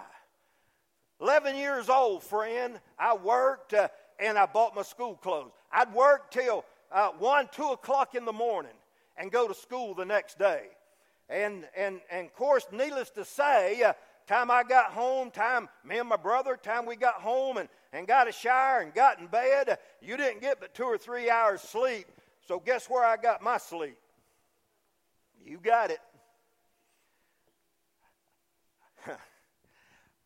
[1.21, 5.51] 11 years old, friend, I worked uh, and I bought my school clothes.
[5.73, 8.73] I'd work till uh, 1, 2 o'clock in the morning
[9.17, 10.67] and go to school the next day.
[11.29, 13.93] And, and, and of course, needless to say, uh,
[14.29, 18.07] time I got home, time me and my brother, time we got home and, and
[18.07, 21.63] got a shower and got in bed, you didn't get but two or three hours
[21.63, 22.07] sleep.
[22.47, 23.97] So guess where I got my sleep?
[25.45, 25.99] You got it.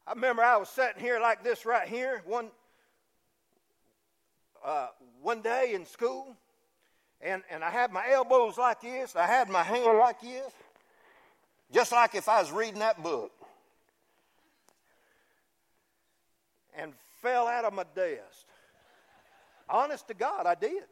[0.07, 2.51] I remember I was sitting here like this right here one
[4.65, 4.89] uh,
[5.21, 6.37] one day in school,
[7.21, 10.53] and, and I had my elbows like this, I had my hand like this,
[11.73, 13.33] just like if I was reading that book.
[16.77, 18.47] And fell out of my desk.
[19.69, 20.85] Honest to God, I did.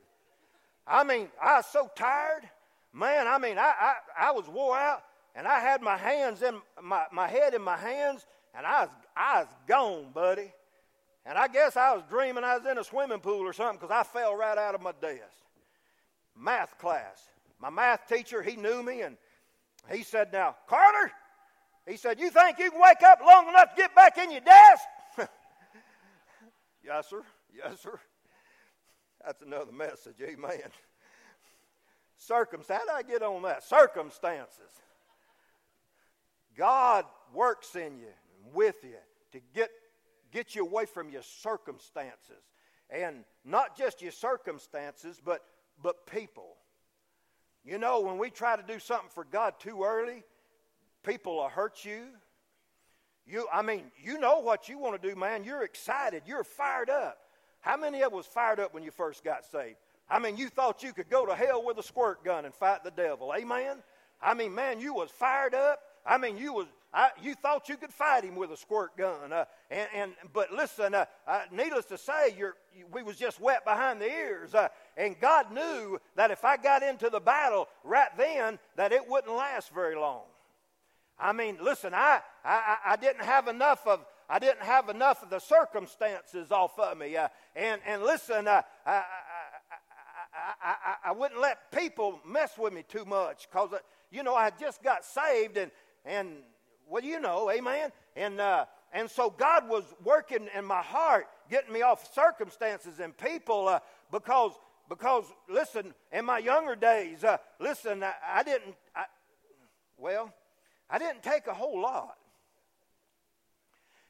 [0.86, 2.48] I mean, I was so tired.
[2.92, 3.94] Man, I mean, I, I,
[4.28, 5.02] I was wore out,
[5.34, 8.90] and I had my hands in my, my head in my hands, and I was,
[9.16, 10.52] I was gone, buddy.
[11.26, 13.90] And I guess I was dreaming I was in a swimming pool or something because
[13.90, 15.20] I fell right out of my desk.
[16.36, 17.22] Math class.
[17.60, 19.16] My math teacher, he knew me, and
[19.92, 21.12] he said, Now, Carter,
[21.86, 24.40] he said, You think you can wake up long enough to get back in your
[24.40, 24.84] desk?
[26.84, 27.22] Yes, sir.
[27.54, 27.98] Yes, sir.
[29.24, 30.16] That's another message.
[30.22, 30.60] Amen.
[32.16, 32.82] Circumstance.
[32.86, 33.62] How did I get on that?
[33.62, 34.72] Circumstances.
[36.56, 38.08] God works in you,
[38.44, 38.96] and with you,
[39.32, 39.70] to get,
[40.32, 42.42] get you away from your circumstances.
[42.90, 45.42] And not just your circumstances, but,
[45.82, 46.56] but people.
[47.64, 50.24] You know, when we try to do something for God too early,
[51.04, 52.06] people will hurt you.
[53.26, 55.44] You, I mean, you know what you want to do, man.
[55.44, 56.22] You're excited.
[56.26, 57.18] You're fired up.
[57.60, 59.76] How many of us fired up when you first got saved?
[60.08, 62.82] I mean, you thought you could go to hell with a squirt gun and fight
[62.82, 63.32] the devil.
[63.36, 63.76] Amen?
[64.20, 65.80] I mean, man, you was fired up.
[66.04, 69.32] I mean, you was I, you thought you could fight him with a squirt gun.
[69.32, 72.52] Uh, and, and but listen, uh, uh, needless to say, you,
[72.92, 74.54] we was just wet behind the ears.
[74.54, 79.08] Uh, and God knew that if I got into the battle right then, that it
[79.08, 80.22] wouldn't last very long.
[81.20, 85.30] I mean, listen, I, I, I didn't have enough of I didn't have enough of
[85.30, 87.16] the circumstances off of me.
[87.16, 89.02] Uh, and, and listen, uh, I,
[90.62, 93.78] I, I, I, wouldn't let people mess with me too much because, uh,
[94.12, 95.72] you know, I just got saved and,
[96.04, 96.28] and
[96.88, 97.90] well, you know, amen.
[98.14, 103.16] And, uh, and so God was working in my heart, getting me off circumstances and
[103.16, 103.80] people uh,
[104.12, 104.52] because,
[104.88, 108.76] because, listen, in my younger days, uh, listen, I, I didn't,
[109.98, 110.32] well,
[110.90, 112.16] I didn't take a whole lot.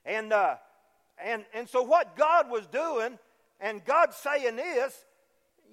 [0.05, 0.57] And, uh,
[1.23, 3.19] and, and so, what God was doing,
[3.61, 5.05] and God saying this,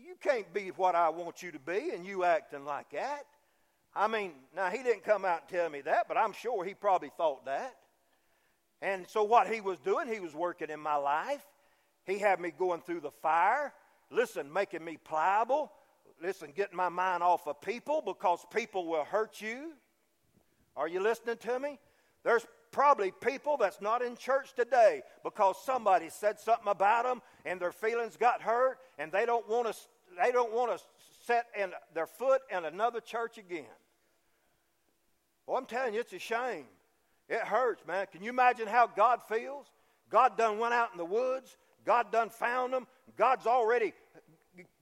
[0.05, 3.25] you can't be what I want you to be, and you acting like that.
[3.95, 6.73] I mean, now he didn't come out and tell me that, but I'm sure he
[6.73, 7.75] probably thought that.
[8.81, 11.45] And so, what he was doing, he was working in my life.
[12.05, 13.73] He had me going through the fire,
[14.11, 15.71] listen, making me pliable,
[16.21, 19.73] listen, getting my mind off of people because people will hurt you.
[20.77, 21.79] Are you listening to me?
[22.23, 27.59] There's probably people that's not in church today because somebody said something about them and
[27.59, 29.75] their feelings got hurt and they don't want to
[30.23, 30.83] they don't want to
[31.25, 33.65] set in their foot in another church again.
[35.45, 36.65] Well, I'm telling you, it's a shame.
[37.29, 38.05] It hurts, man.
[38.11, 39.65] Can you imagine how God feels?
[40.09, 41.57] God done went out in the woods.
[41.85, 42.87] God done found them.
[43.17, 43.93] God's already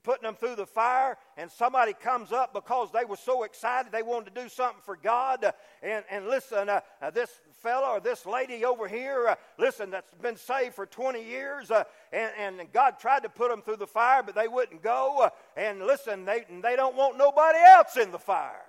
[0.02, 4.02] putting them through the fire, and somebody comes up because they were so excited they
[4.02, 5.52] wanted to do something for God.
[5.82, 7.30] And, and listen, uh, uh, this
[7.62, 11.84] fellow or this lady over here, uh, listen, that's been saved for 20 years, uh,
[12.12, 15.22] and, and God tried to put them through the fire, but they wouldn't go.
[15.24, 18.62] Uh, and listen, they, they don't want nobody else in the fire.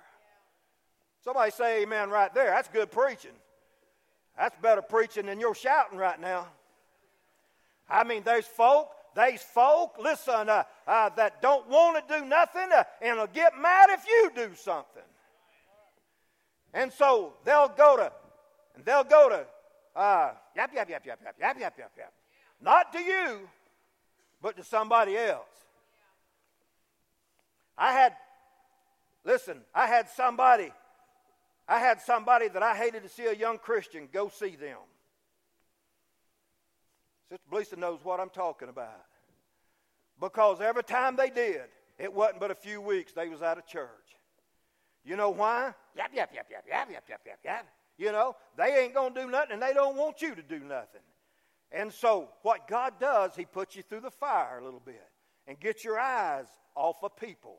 [1.24, 2.46] Somebody say amen right there.
[2.46, 3.32] That's good preaching.
[4.36, 6.46] That's better preaching than you're shouting right now.
[7.88, 12.68] I mean, there's folk, there's folk, listen, uh, uh, that don't want to do nothing
[12.74, 15.02] uh, and will get mad if you do something.
[16.74, 18.12] And so they'll go to,
[18.76, 19.46] and they'll go to,
[19.98, 22.12] uh, yap, yap, yap, yap, yap, yap, yap, yap, yap.
[22.60, 23.48] Not to you,
[24.40, 25.46] but to somebody else.
[27.76, 28.14] I had,
[29.24, 30.72] listen, I had somebody,
[31.68, 34.78] I had somebody that I hated to see a young Christian go see them.
[37.28, 39.04] Sister Blisa knows what I'm talking about.
[40.20, 41.62] Because every time they did,
[41.98, 43.88] it wasn't but a few weeks they was out of church.
[45.04, 45.74] You know why?
[45.96, 47.66] Yap, yap, yap, yap, yap, yap, yap, yap, yap.
[47.96, 50.60] You know, they ain't going to do nothing and they don't want you to do
[50.60, 51.00] nothing.
[51.70, 55.06] And so, what God does, He puts you through the fire a little bit
[55.46, 57.58] and get your eyes off of people.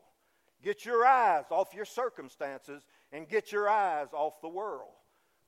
[0.63, 4.89] Get your eyes off your circumstances and get your eyes off the world.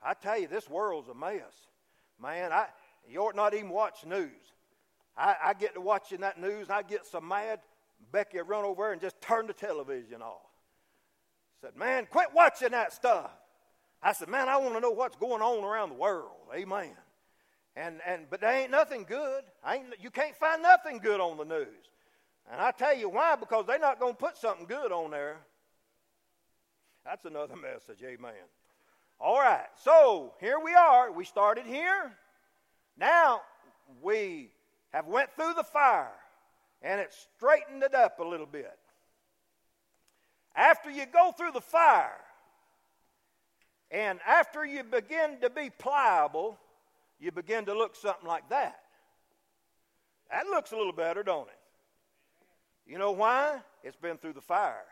[0.01, 1.67] I tell you, this world's a mess.
[2.21, 2.67] Man, I,
[3.09, 4.29] you ought not even watch news.
[5.17, 7.59] I, I get to watching that news and I get so mad.
[8.11, 10.41] Becky would run over and just turn the television off.
[11.61, 13.29] Said, man, quit watching that stuff.
[14.01, 16.31] I said, man, I want to know what's going on around the world.
[16.55, 16.89] Amen.
[17.75, 19.43] And, and but there ain't nothing good.
[19.67, 21.67] ain't, you can't find nothing good on the news.
[22.51, 25.37] And I tell you why, because they're not going to put something good on there.
[27.05, 28.33] That's another message, amen.
[29.19, 31.11] All right, so here we are.
[31.11, 32.11] We started here.
[33.01, 33.41] Now
[34.03, 34.51] we
[34.91, 36.13] have went through the fire,
[36.83, 38.77] and it straightened it up a little bit.
[40.55, 42.21] After you go through the fire,
[43.89, 46.59] and after you begin to be pliable,
[47.19, 48.79] you begin to look something like that.
[50.29, 51.59] That looks a little better, don't it?
[52.85, 53.61] You know why?
[53.83, 54.85] It's been through the fire.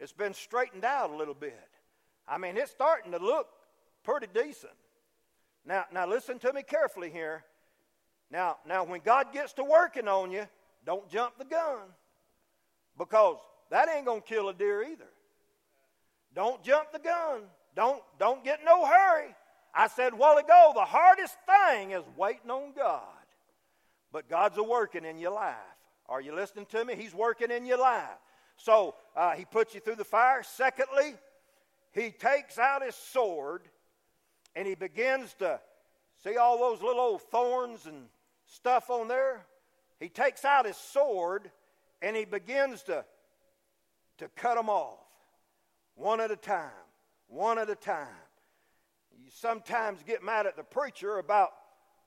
[0.00, 1.68] It's been straightened out a little bit.
[2.26, 3.48] I mean, it's starting to look
[4.02, 4.72] pretty decent.
[5.64, 7.44] Now, now listen to me carefully here.
[8.30, 10.46] Now, now when God gets to working on you,
[10.84, 11.80] don't jump the gun.
[12.98, 13.36] Because
[13.70, 15.08] that ain't gonna kill a deer either.
[16.34, 17.42] Don't jump the gun.
[17.74, 19.34] Don't don't get no hurry.
[19.74, 23.02] I said a while ago, the hardest thing is waiting on God.
[24.12, 25.56] But God's a working in your life.
[26.08, 26.94] Are you listening to me?
[26.94, 28.18] He's working in your life.
[28.56, 30.42] So uh, he puts you through the fire.
[30.42, 31.14] Secondly,
[31.92, 33.62] he takes out his sword
[34.54, 35.60] and he begins to
[36.22, 38.08] see all those little old thorns and
[38.46, 39.44] stuff on there.
[39.98, 41.50] He takes out his sword
[42.00, 43.04] and he begins to,
[44.18, 44.98] to cut them off
[45.94, 46.70] one at a time,
[47.28, 48.06] one at a time.
[49.22, 51.50] You sometimes get mad at the preacher about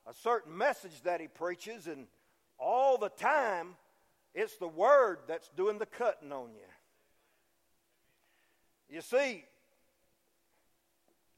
[0.06, 2.06] a certain message that he preaches, and
[2.58, 3.76] all the time
[4.34, 6.60] it's the word that's doing the cutting on you.
[8.88, 9.44] You see,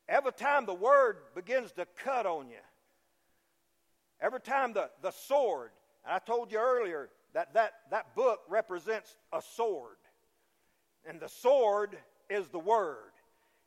[0.08, 2.56] every time the word begins to cut on you,
[4.20, 5.70] every time the, the sword,
[6.04, 9.96] and I told you earlier that, that that book represents a sword.
[11.08, 11.96] And the sword
[12.28, 13.12] is the word.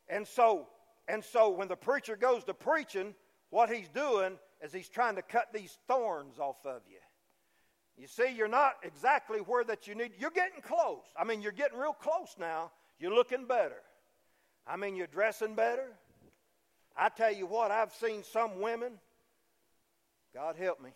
[0.08, 0.66] And so,
[1.08, 3.14] and so when the preacher goes to preaching,
[3.50, 6.98] what he's doing is he's trying to cut these thorns off of you.
[7.96, 10.12] You see, you're not exactly where that you need.
[10.18, 11.04] You're getting close.
[11.16, 12.70] I mean, you're getting real close now.
[12.98, 13.82] You're looking better.
[14.66, 15.88] I mean, you're dressing better.
[16.96, 18.92] I tell you what, I've seen some women,
[20.34, 20.90] God help me.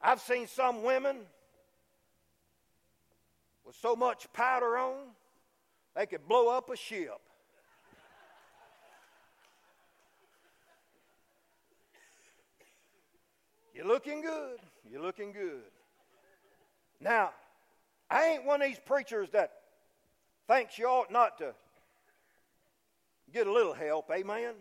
[0.00, 1.16] I've seen some women
[3.64, 4.96] with so much powder on,
[5.96, 7.20] they could blow up a ship.
[13.74, 14.58] You're looking good.
[14.88, 15.64] You're looking good.
[17.00, 17.30] Now,
[18.08, 19.52] I ain't one of these preachers that
[20.46, 21.54] thinks you ought not to
[23.32, 24.10] get a little help.
[24.10, 24.54] Amen.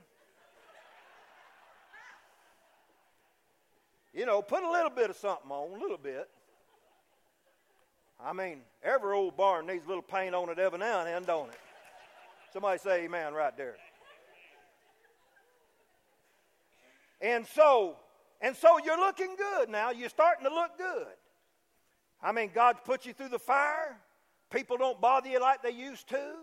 [4.13, 6.29] You know, put a little bit of something on, a little bit.
[8.23, 11.23] I mean, every old barn needs a little paint on it every now and then,
[11.23, 11.59] don't it?
[12.53, 13.75] Somebody say amen right there.
[17.19, 17.95] And so,
[18.39, 19.89] and so you're looking good now.
[19.89, 21.07] You're starting to look good.
[22.21, 23.97] I mean, God's put you through the fire.
[24.51, 26.35] People don't bother you like they used to.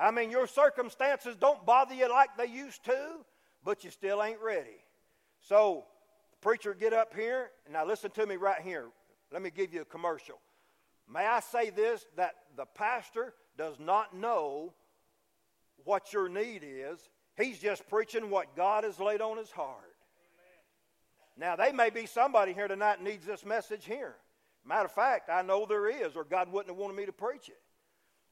[0.00, 3.18] I mean, your circumstances don't bother you like they used to,
[3.62, 4.82] but you still ain't ready.
[5.40, 5.84] So,
[6.40, 7.50] preacher, get up here.
[7.70, 8.86] Now listen to me right here.
[9.30, 10.40] Let me give you a commercial.
[11.12, 14.72] May I say this that the pastor does not know
[15.84, 16.98] what your need is.
[17.36, 19.76] He's just preaching what God has laid on his heart.
[21.36, 24.14] Now, there may be somebody here tonight needs this message here.
[24.64, 27.48] Matter of fact, I know there is, or God wouldn't have wanted me to preach
[27.48, 27.60] it.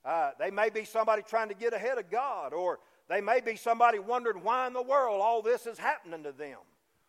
[0.09, 2.79] Uh, they may be somebody trying to get ahead of God, or
[3.11, 6.57] they may be somebody wondering why in the world all this is happening to them.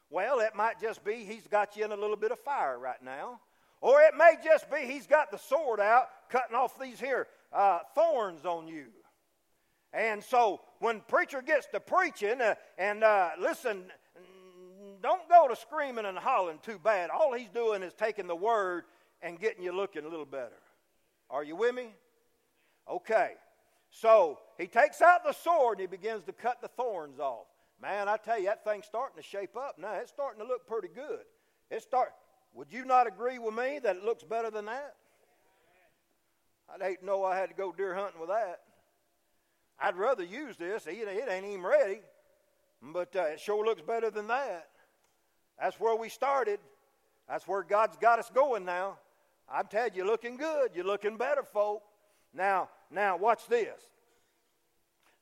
[0.09, 3.01] Well, it might just be he's got you in a little bit of fire right
[3.01, 3.39] now.
[3.79, 7.79] Or it may just be he's got the sword out, cutting off these here uh,
[7.95, 8.87] thorns on you.
[9.93, 13.83] And so when preacher gets to preaching, uh, and uh, listen,
[15.01, 17.11] don't go to screaming and hollering too bad.
[17.11, 18.83] All he's doing is taking the word
[19.21, 20.59] and getting you looking a little better.
[21.29, 21.93] Are you with me?
[22.89, 23.33] Okay.
[23.91, 27.47] So he takes out the sword and he begins to cut the thorns off.
[27.81, 29.93] Man, I tell you, that thing's starting to shape up now.
[29.93, 31.21] It's starting to look pretty good.
[31.71, 32.13] It start.
[32.53, 34.95] Would you not agree with me that it looks better than that?
[36.73, 38.59] I'd hate to know I had to go deer hunting with that.
[39.81, 40.85] I'd rather use this.
[40.87, 42.01] It, ain't even ready,
[42.81, 44.67] but uh, it sure looks better than that.
[45.59, 46.59] That's where we started.
[47.27, 48.97] That's where God's got us going now.
[49.51, 50.71] I'm telling you, looking good.
[50.75, 51.81] You're looking better, folk.
[52.33, 53.79] Now, now, watch this.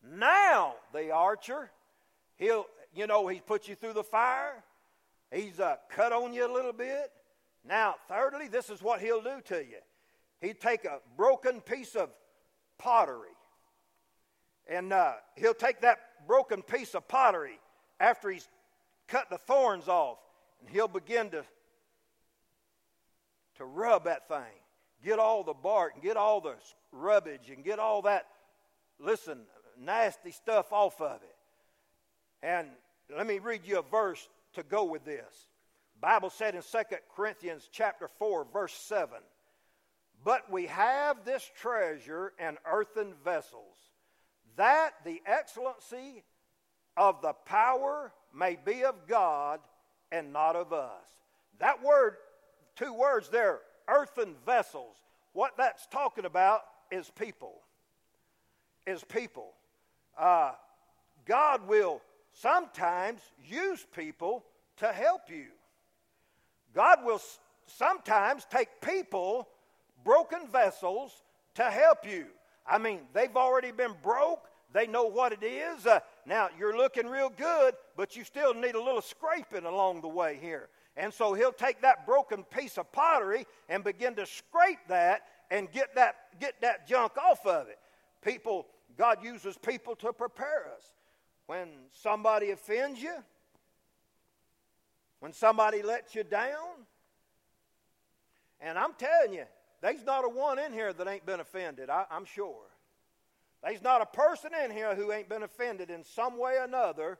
[0.03, 1.69] Now, the archer,
[2.37, 2.65] he'll,
[2.95, 4.63] you know, he's put you through the fire.
[5.31, 7.11] He's uh, cut on you a little bit.
[7.67, 9.79] Now, thirdly, this is what he'll do to you.
[10.39, 12.09] He'd take a broken piece of
[12.77, 13.35] pottery,
[14.67, 17.59] and uh, he'll take that broken piece of pottery
[17.99, 18.47] after he's
[19.07, 20.19] cut the thorns off,
[20.59, 21.43] and he'll begin to,
[23.57, 24.53] to rub that thing.
[25.07, 26.55] Get all the bark and get all the
[26.91, 28.27] rubbish and get all that,
[28.99, 29.39] listen,
[29.79, 31.35] nasty stuff off of it.
[32.43, 32.67] And
[33.15, 35.47] let me read you a verse to go with this.
[36.01, 36.79] Bible said in 2
[37.15, 39.23] Corinthians chapter 4 verse 7,
[40.25, 43.77] "But we have this treasure in earthen vessels,
[44.57, 46.25] that the excellency
[46.97, 49.61] of the power may be of God
[50.11, 51.09] and not of us."
[51.59, 52.17] That word,
[52.75, 54.95] two words there, earthen vessels.
[55.33, 56.61] What that's talking about
[56.91, 57.53] is people.
[58.85, 59.53] Is people.
[60.17, 60.51] Uh,
[61.25, 62.01] God will
[62.33, 64.45] sometimes use people
[64.77, 65.47] to help you.
[66.73, 67.21] God will
[67.65, 69.47] sometimes take people,
[70.03, 71.11] broken vessels,
[71.55, 72.27] to help you.
[72.65, 74.47] I mean, they've already been broke.
[74.73, 75.85] They know what it is.
[75.85, 80.07] Uh, now, you're looking real good, but you still need a little scraping along the
[80.07, 80.69] way here.
[80.97, 85.21] And so he'll take that broken piece of pottery and begin to scrape that
[85.51, 87.77] and get that, get that junk off of it.
[88.23, 88.65] People,
[88.97, 90.83] God uses people to prepare us.
[91.45, 93.13] When somebody offends you,
[95.19, 96.85] when somebody lets you down,
[98.59, 99.45] and I'm telling you,
[99.81, 102.65] there's not a one in here that ain't been offended, I, am sure.
[103.63, 107.19] There's not a person in here who ain't been offended in some way or another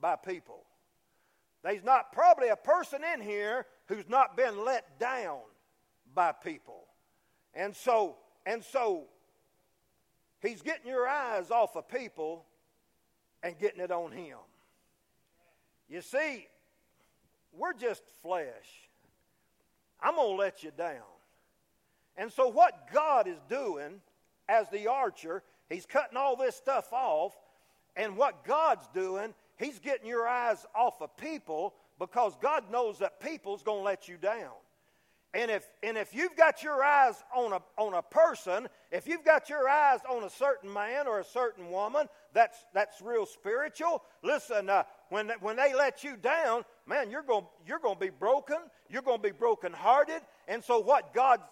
[0.00, 0.64] by people.
[1.66, 5.40] There's not probably a person in here who's not been let down
[6.14, 6.84] by people.
[7.54, 9.06] And so, and so
[10.40, 12.44] he's getting your eyes off of people
[13.42, 14.38] and getting it on him.
[15.88, 16.46] You see,
[17.52, 18.88] we're just flesh.
[20.00, 21.02] I'm going to let you down.
[22.16, 24.00] And so, what God is doing
[24.48, 27.36] as the archer, He's cutting all this stuff off.
[27.96, 33.20] And what God's doing, He's getting your eyes off of people because God knows that
[33.20, 34.52] people's going to let you down.
[35.34, 39.24] And if, and if you've got your eyes on a, on a person, if you've
[39.24, 44.02] got your eyes on a certain man or a certain woman that's, that's real spiritual,
[44.22, 48.56] listen, uh, when, when they let you down, man, you're going you're to be broken.
[48.88, 50.22] You're going to be brokenhearted.
[50.48, 51.42] And so, what God's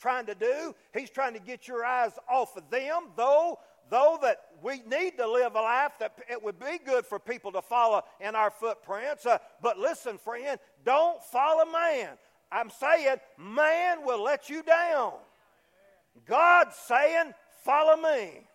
[0.00, 3.58] trying to do, He's trying to get your eyes off of them, though
[3.90, 7.52] though that we need to live a life that it would be good for people
[7.52, 9.26] to follow in our footprints.
[9.26, 12.10] Uh, but listen, friend, don't follow man.
[12.50, 15.12] I'm saying man will let you down.
[16.24, 17.32] God's saying,
[17.64, 18.46] follow me.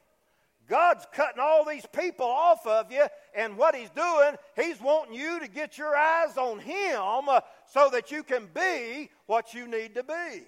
[0.68, 3.06] God's cutting all these people off of you,
[3.36, 7.90] and what He's doing, He's wanting you to get your eyes on Him uh, so
[7.92, 10.44] that you can be what you need to be.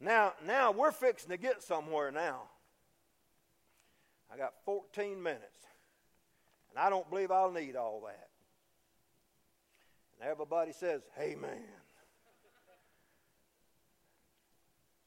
[0.00, 2.42] Now, now we're fixing to get somewhere now.
[4.32, 5.66] I got 14 minutes,
[6.70, 8.28] and I don't believe I'll need all that.
[10.20, 11.64] And everybody says, Amen.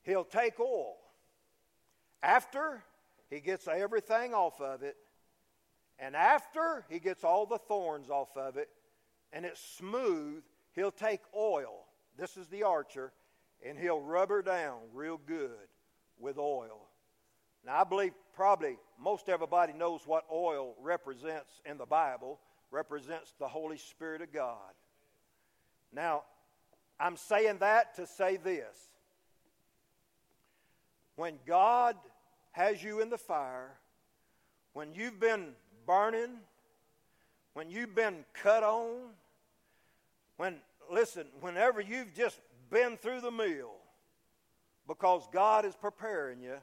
[0.04, 0.96] He'll take oil.
[2.22, 2.84] After
[3.34, 4.96] he gets everything off of it.
[5.98, 8.70] And after he gets all the thorns off of it
[9.32, 10.44] and it's smooth,
[10.74, 11.86] he'll take oil.
[12.16, 13.12] This is the archer,
[13.66, 15.68] and he'll rub her down real good
[16.20, 16.90] with oil.
[17.66, 22.40] Now, I believe probably most everybody knows what oil represents in the Bible,
[22.72, 24.74] represents the Holy Spirit of God.
[25.94, 26.24] Now,
[27.00, 28.76] I'm saying that to say this.
[31.16, 31.96] When God
[32.52, 33.72] has you in the fire,
[34.74, 35.50] when you've been
[35.86, 36.40] burning,
[37.54, 39.12] when you've been cut on,
[40.38, 40.56] when,
[40.92, 42.40] listen, whenever you've just
[42.72, 43.76] been through the mill,
[44.88, 46.56] because God is preparing you,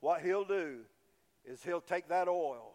[0.00, 0.78] what He'll do
[1.44, 2.74] is He'll take that oil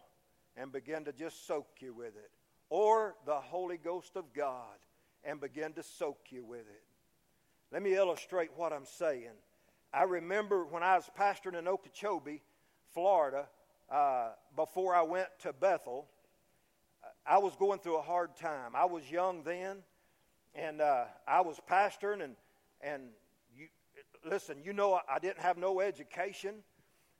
[0.56, 2.30] and begin to just soak you with it,
[2.68, 4.76] or the Holy Ghost of God
[5.24, 6.82] and begin to soak you with it.
[7.72, 9.36] Let me illustrate what I'm saying.
[9.92, 12.42] I remember when I was pastoring in Okeechobee,
[12.92, 13.48] Florida,
[13.90, 16.08] uh, before I went to Bethel,
[17.26, 18.72] I was going through a hard time.
[18.74, 19.78] I was young then,
[20.54, 22.36] and uh, I was pastoring, and
[22.80, 23.02] and
[23.54, 23.66] you
[24.28, 24.58] listen.
[24.64, 26.56] You know, I didn't have no education,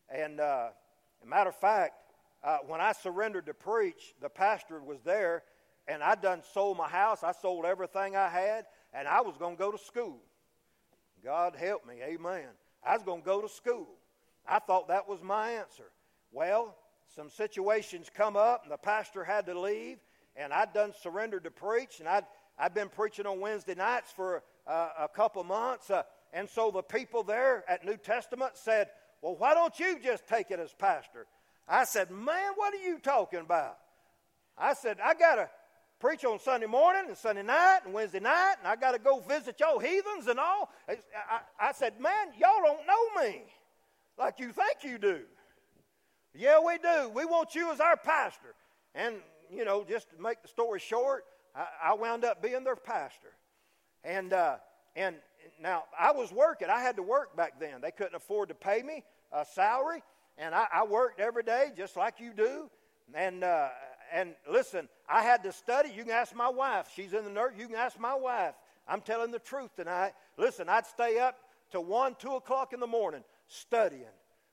[0.08, 0.68] and uh,
[1.26, 1.94] matter of fact,
[2.42, 5.42] uh, when I surrendered to preach, the pastor was there,
[5.86, 7.22] and I done sold my house.
[7.24, 10.20] I sold everything I had, and I was going to go to school.
[11.24, 12.48] God help me, Amen.
[12.86, 13.88] I was going to go to school.
[14.46, 15.90] I thought that was my answer.
[16.30, 16.76] Well,
[17.14, 19.98] some situations come up, and the pastor had to leave,
[20.36, 22.24] and I'd done surrendered to preach, and I'd,
[22.58, 25.90] I'd been preaching on Wednesday nights for uh, a couple months.
[25.90, 26.02] Uh,
[26.32, 28.88] and so the people there at New Testament said,
[29.22, 31.26] Well, why don't you just take it as pastor?
[31.68, 33.76] I said, Man, what are you talking about?
[34.56, 35.48] I said, I got to
[36.00, 39.20] preach on Sunday morning and Sunday night and Wednesday night, and I got to go
[39.20, 40.70] visit y'all heathens and all.
[40.88, 40.96] I,
[41.60, 43.42] I, said, Man, y'all don't know me
[44.18, 45.20] like you think you do.
[46.34, 47.10] Yeah, we do.
[47.14, 48.54] We want you as our pastor.
[48.94, 49.16] And,
[49.50, 53.32] you know, just to make the story short, I, I wound up being their pastor.
[54.04, 54.56] And, uh,
[54.94, 55.16] and
[55.60, 56.68] now I was working.
[56.68, 57.80] I had to work back then.
[57.80, 60.02] They couldn't afford to pay me a salary.
[60.36, 62.70] And I, I worked every day just like you do.
[63.14, 63.68] And, uh,
[64.12, 65.90] and listen, I had to study.
[65.94, 66.88] You can ask my wife.
[66.94, 67.54] She's in the nurse.
[67.58, 68.54] You can ask my wife.
[68.86, 70.12] I'm telling the truth tonight.
[70.36, 71.36] Listen, I'd stay up
[71.72, 74.04] to 1, 2 o'clock in the morning studying.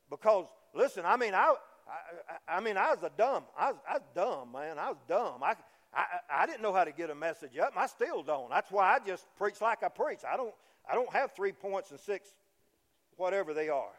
[0.10, 1.56] Because, listen, I mean, I,
[1.88, 3.44] I, I mean, I was a dumb.
[3.58, 4.80] I was, I was dumb, man.
[4.80, 5.44] I was dumb.
[5.44, 5.56] I,
[5.94, 7.74] I, I didn't know how to get a message up.
[7.76, 8.50] I still don't.
[8.50, 10.20] That's why I just preach like I preach.
[10.30, 10.54] I don't,
[10.90, 12.30] I don't have three points and six,
[13.18, 13.94] whatever they are.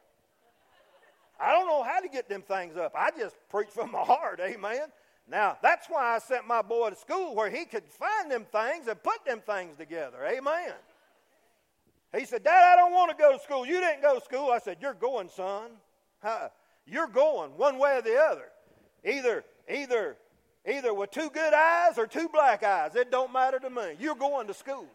[1.41, 2.95] I don't know how to get them things up.
[2.97, 4.89] I just preach from my heart, amen.
[5.29, 8.87] Now, that's why I sent my boy to school where he could find them things
[8.87, 10.25] and put them things together.
[10.25, 10.73] Amen.
[12.17, 13.67] He said, Dad, I don't want to go to school.
[13.67, 14.51] You didn't go to school.
[14.51, 15.71] I said, You're going, son.
[16.87, 18.49] You're going one way or the other.
[19.05, 20.17] Either, either,
[20.65, 22.95] either with two good eyes or two black eyes.
[22.95, 23.97] It don't matter to me.
[23.99, 24.87] You're going to school.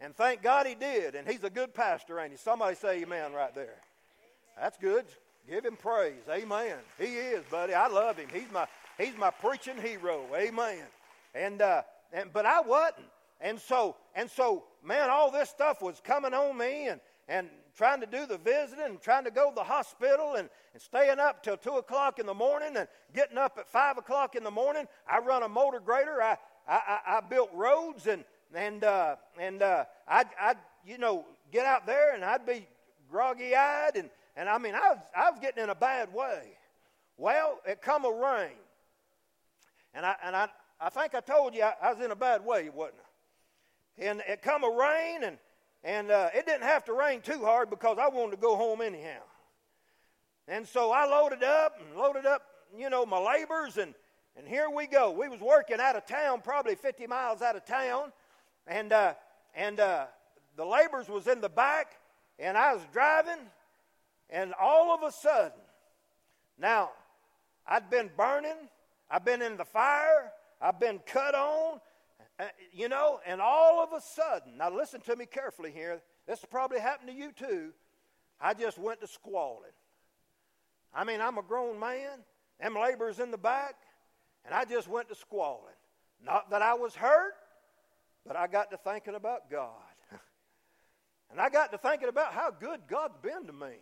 [0.00, 1.14] And thank God he did.
[1.14, 2.36] And he's a good pastor, ain't he?
[2.36, 3.76] Somebody say amen right there.
[4.60, 5.06] That's good.
[5.48, 6.22] Give him praise.
[6.30, 6.76] Amen.
[6.98, 7.72] He is, buddy.
[7.72, 8.28] I love him.
[8.32, 8.66] He's my
[8.98, 10.24] He's my preaching hero.
[10.34, 10.84] Amen.
[11.34, 11.82] And, uh,
[12.12, 13.06] and but I wasn't.
[13.40, 18.00] And so, and so, man, all this stuff was coming on me and, and trying
[18.00, 21.42] to do the visiting and trying to go to the hospital and, and staying up
[21.42, 24.86] till 2 o'clock in the morning and getting up at 5 o'clock in the morning.
[25.10, 26.22] I run a motor grader.
[26.22, 26.74] I, I,
[27.06, 28.24] I, I built roads and,
[28.54, 32.66] and, uh, and uh, I'd, I'd, you know, get out there and I'd be
[33.10, 33.96] groggy eyed.
[33.96, 36.42] And, and I mean, I was, I was getting in a bad way.
[37.16, 38.56] Well, it come a rain.
[39.94, 40.48] And I, and I,
[40.80, 44.04] I think I told you I, I was in a bad way, wasn't I?
[44.04, 45.38] And it come a rain, and,
[45.82, 48.82] and uh, it didn't have to rain too hard because I wanted to go home
[48.82, 49.22] anyhow.
[50.46, 52.42] And so I loaded up and loaded up,
[52.76, 53.94] you know, my labors, and,
[54.36, 55.10] and here we go.
[55.10, 58.12] We was working out of town, probably 50 miles out of town,
[58.66, 59.14] and, uh,
[59.54, 60.06] and uh,
[60.56, 61.92] the laborers was in the back,
[62.38, 63.38] and I was driving,
[64.30, 65.58] and all of a sudden,
[66.58, 66.90] now,
[67.66, 68.68] I'd been burning,
[69.10, 70.32] I've been in the fire.
[70.60, 71.80] I've been cut on.
[72.38, 76.00] Uh, you know, and all of a sudden, now listen to me carefully here.
[76.26, 77.72] This probably happened to you too.
[78.40, 79.70] I just went to squalling.
[80.94, 82.18] I mean, I'm a grown man.
[82.60, 83.76] Them laborers in the back,
[84.44, 85.74] and I just went to squalling.
[86.24, 87.34] Not that I was hurt,
[88.26, 89.70] but I got to thinking about God.
[91.30, 93.76] and I got to thinking about how good God's been to me.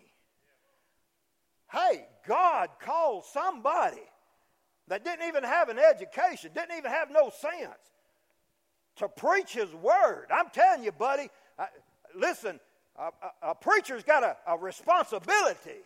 [1.73, 4.03] Hey, God called somebody
[4.89, 7.79] that didn't even have an education, didn't even have no sense,
[8.97, 10.27] to preach his word.
[10.31, 11.29] I'm telling you, buddy,
[11.59, 11.67] I,
[12.15, 12.61] listen,
[12.97, 15.83] a, a, a, preacher's got a, a responsibility.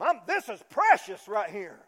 [0.00, 1.78] I'm, this is precious right here.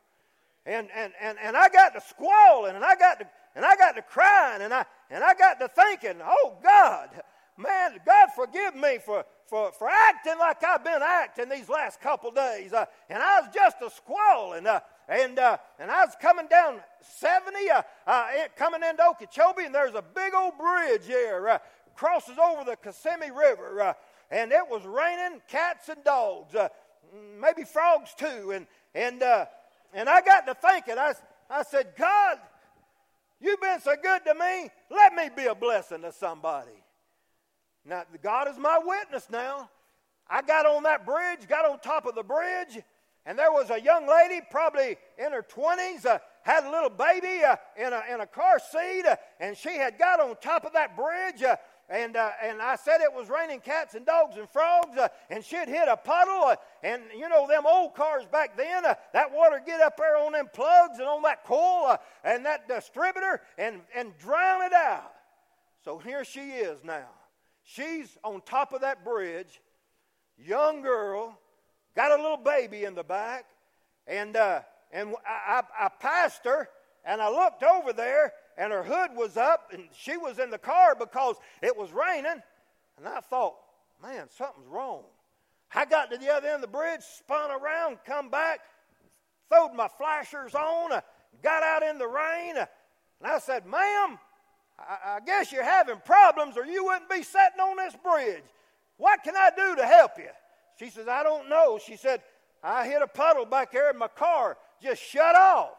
[0.67, 3.97] And, and, and, and I got to squalling, and I got to, and I got
[3.97, 4.85] to crying, and I,
[5.15, 7.09] and I got to thinking, oh, God,
[7.57, 12.33] man, God forgive me for, for, for acting like I've been acting these last couple
[12.33, 12.73] days.
[12.73, 14.67] Uh, and I was just a squalling.
[14.67, 19.73] Uh, and, uh, and I was coming down 70, uh, uh, coming into Okeechobee, and
[19.73, 21.59] there's a big old bridge here, uh,
[21.95, 23.95] crosses over the Kissimmee River,
[24.33, 26.57] and it was raining cats and dogs,
[27.41, 28.51] maybe frogs too.
[28.51, 29.47] And, and, uh,
[29.93, 31.15] and I got to thinking, I,
[31.49, 32.39] I said, God,
[33.41, 34.71] you've been so good to me.
[34.91, 36.83] Let me be a blessing to somebody.
[37.85, 39.71] Now, God is my witness now.
[40.29, 42.83] I got on that bridge, got on top of the bridge,
[43.27, 47.43] and there was a young lady, probably in her 20s, uh, had a little baby
[47.43, 50.73] uh, in, a, in a car seat, uh, and she had got on top of
[50.75, 51.43] that bridge.
[51.91, 55.09] Uh, and, uh, and I said it was raining cats and dogs and frogs, uh,
[55.31, 56.55] and she'd hit a puddle.
[56.83, 60.49] and you know, them old cars back then, that water get up there on them
[60.53, 65.13] plugs and on that coil and that distributor and, and drown it out.
[65.85, 67.09] So here she is now.
[67.63, 69.61] She's on top of that bridge,
[70.39, 71.39] young girl,
[71.97, 73.47] got a little baby in the back,
[74.07, 74.61] and, uh,
[74.93, 76.69] and I, I, I passed her,
[77.05, 80.59] and I looked over there, and her hood was up, and she was in the
[80.59, 82.43] car because it was raining.
[82.99, 83.55] And I thought,
[84.03, 85.03] man, something's wrong.
[85.75, 88.61] I got to the other end of the bridge, spun around, come back,
[89.49, 91.01] throwed my flashers on, uh,
[91.43, 92.67] got out in the rain, uh,
[93.21, 94.19] and I said, ma'am,
[94.79, 98.45] I, I guess you're having problems or you wouldn't be sitting on this bridge.
[98.97, 100.31] What can I do to help you?
[100.79, 101.79] She says, I don't know.
[101.85, 102.23] She said,
[102.63, 105.71] I hit a puddle back there in my car, just shut off.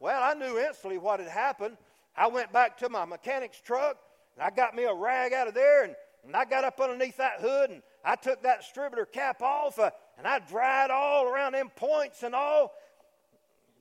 [0.00, 1.76] Well, I knew instantly what had happened.
[2.16, 3.96] I went back to my mechanic's truck
[4.36, 5.94] and I got me a rag out of there and,
[6.24, 9.90] and I got up underneath that hood and I took that distributor cap off uh,
[10.18, 12.72] and I dried all around them points and all.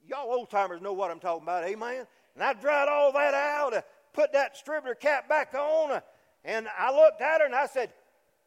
[0.08, 2.08] Y'all old timers know what I'm talking about, amen?
[2.36, 3.82] And I dried all that out, uh,
[4.14, 6.00] put that distributor cap back on, uh,
[6.46, 7.92] and I looked at her and I said,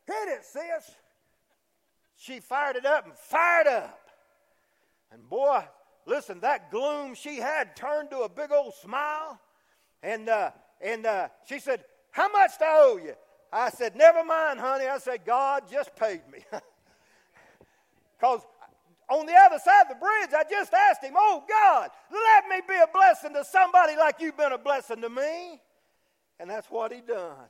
[0.07, 0.95] Hit it, sis.
[2.17, 3.99] She fired it up and fired up.
[5.13, 5.65] And boy,
[6.07, 9.41] listen, that gloom she had turned to a big old smile.
[10.03, 10.51] And, uh,
[10.81, 13.15] and uh, she said, How much do I owe you?
[13.53, 14.87] I said, Never mind, honey.
[14.87, 16.45] I said, God just paid me.
[18.19, 18.43] Because
[19.11, 22.63] on the other side of the bridge, I just asked him, Oh, God, let me
[22.69, 25.61] be a blessing to somebody like you've been a blessing to me.
[26.39, 27.49] And that's what he done.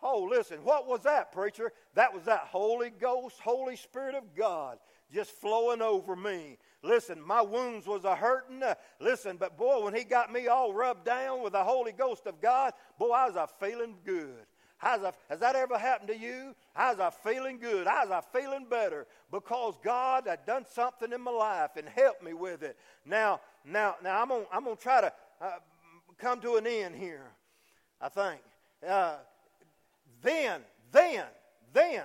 [0.00, 1.72] Oh, listen, what was that, preacher?
[1.94, 4.78] That was that Holy Ghost, Holy Spirit of God
[5.12, 6.58] just flowing over me.
[6.82, 8.62] Listen, my wounds was a hurting.
[8.62, 12.26] Uh, listen, but boy, when he got me all rubbed down with the Holy Ghost
[12.26, 14.46] of God, boy, I was a feeling good.
[14.78, 16.54] How's I, has that ever happened to you?
[16.74, 17.86] How's I feeling good?
[17.86, 19.06] How's I feeling better?
[19.30, 22.76] Because God had done something in my life and helped me with it.
[23.04, 25.50] Now, now, now I'm gonna, I'm gonna try to uh,
[26.18, 27.26] come to an end here.
[28.00, 28.40] I think.
[28.86, 29.16] Uh,
[30.22, 30.60] then,
[30.92, 31.24] then,
[31.72, 32.04] then.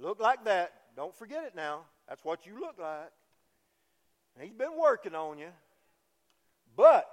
[0.00, 0.72] Look like that.
[0.96, 1.80] Don't forget it now.
[2.08, 3.10] That's what you look like.
[4.40, 5.48] He's been working on you.
[6.76, 7.08] But,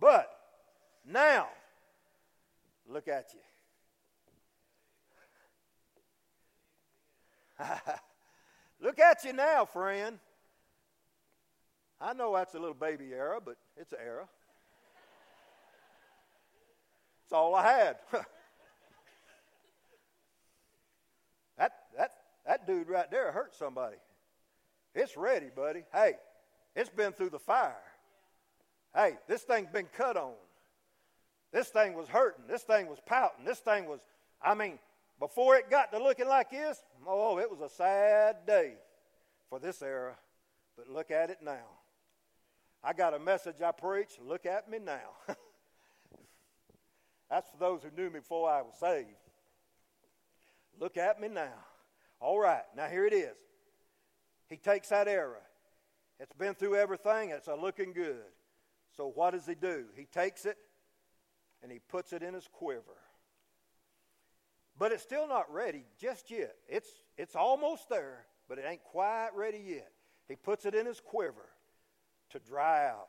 [0.00, 0.30] but,
[1.06, 1.48] now,
[2.88, 3.40] look at you.
[8.80, 10.18] look at you now, friend.
[12.00, 14.26] I know that's a little baby era, but it's an era.
[17.24, 17.96] It's all I had.
[21.58, 21.72] that,
[22.54, 23.96] that, dude right there hurt somebody.
[24.94, 25.82] It's ready, buddy.
[25.92, 26.14] Hey,
[26.76, 27.76] it's been through the fire.
[28.94, 30.34] Hey, this thing's been cut on.
[31.52, 32.44] This thing was hurting.
[32.48, 33.44] This thing was pouting.
[33.44, 34.00] This thing was,
[34.42, 34.78] I mean,
[35.18, 38.74] before it got to looking like this, oh, it was a sad day
[39.48, 40.16] for this era.
[40.76, 41.66] But look at it now.
[42.82, 44.18] I got a message I preach.
[44.24, 45.10] Look at me now.
[47.30, 49.08] That's for those who knew me before I was saved.
[50.78, 51.54] Look at me now.
[52.20, 53.36] All right, now here it is.
[54.48, 55.40] He takes that era.
[56.20, 58.22] It's been through everything, it's a looking good.
[58.96, 59.86] So what does he do?
[59.96, 60.56] He takes it
[61.62, 62.98] and he puts it in his quiver.
[64.78, 66.54] But it's still not ready just yet.
[66.68, 69.90] It's, it's almost there, but it ain't quite ready yet.
[70.28, 71.48] He puts it in his quiver
[72.30, 73.08] to dry out.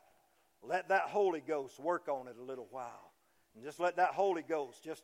[0.62, 3.12] Let that Holy Ghost work on it a little while.
[3.54, 5.02] And just let that Holy Ghost just,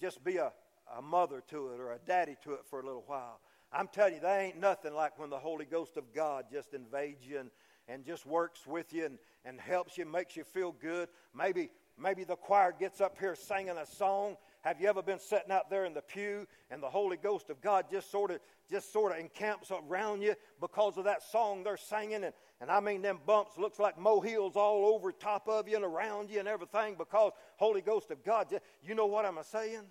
[0.00, 0.52] just be a,
[0.96, 3.40] a mother to it or a daddy to it for a little while.
[3.72, 7.26] I'm telling you, there ain't nothing like when the Holy Ghost of God just invades
[7.26, 7.50] you and,
[7.88, 11.08] and just works with you and, and helps you, makes you feel good.
[11.34, 14.36] Maybe, maybe the choir gets up here singing a song.
[14.60, 17.60] Have you ever been sitting out there in the pew and the Holy Ghost of
[17.62, 18.40] God just sort of
[18.70, 22.78] just sort of encamps around you because of that song they're singing and, and I
[22.78, 26.46] mean, them bumps looks like molehills all over top of you and around you and
[26.46, 28.46] everything because Holy Ghost of God.
[28.86, 29.82] You know what I'm saying?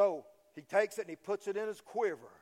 [0.00, 0.24] So
[0.54, 2.32] he takes it and he puts it in his quiver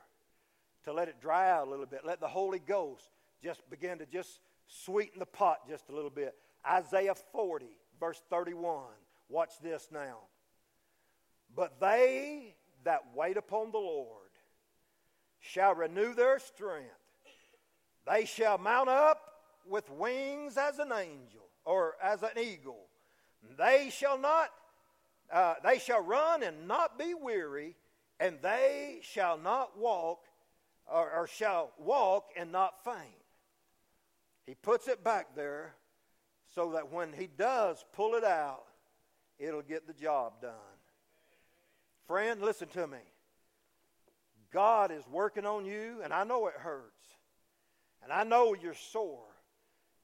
[0.85, 2.05] to let it dry out a little bit.
[2.05, 3.03] Let the Holy Ghost
[3.43, 6.35] just begin to just sweeten the pot just a little bit.
[6.65, 7.65] Isaiah 40,
[7.99, 8.85] verse 31.
[9.27, 10.19] Watch this now.
[11.53, 12.55] But they
[12.85, 14.31] that wait upon the Lord
[15.41, 16.87] shall renew their strength.
[18.09, 19.19] They shall mount up
[19.67, 22.87] with wings as an angel or as an eagle.
[23.57, 24.47] They shall not,
[25.31, 27.75] uh, they shall run and not be weary,
[28.19, 30.25] and they shall not walk
[30.91, 32.97] or, or shall walk and not faint.
[34.45, 35.75] He puts it back there
[36.55, 38.63] so that when he does pull it out,
[39.37, 40.51] it'll get the job done.
[42.07, 42.97] Friend, listen to me.
[44.51, 47.05] God is working on you, and I know it hurts.
[48.01, 49.27] And I know you're sore.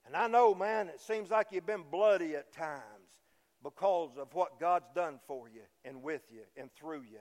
[0.05, 2.83] And I know, man, it seems like you've been bloody at times
[3.65, 7.17] because of what God's done for you and with you and through you.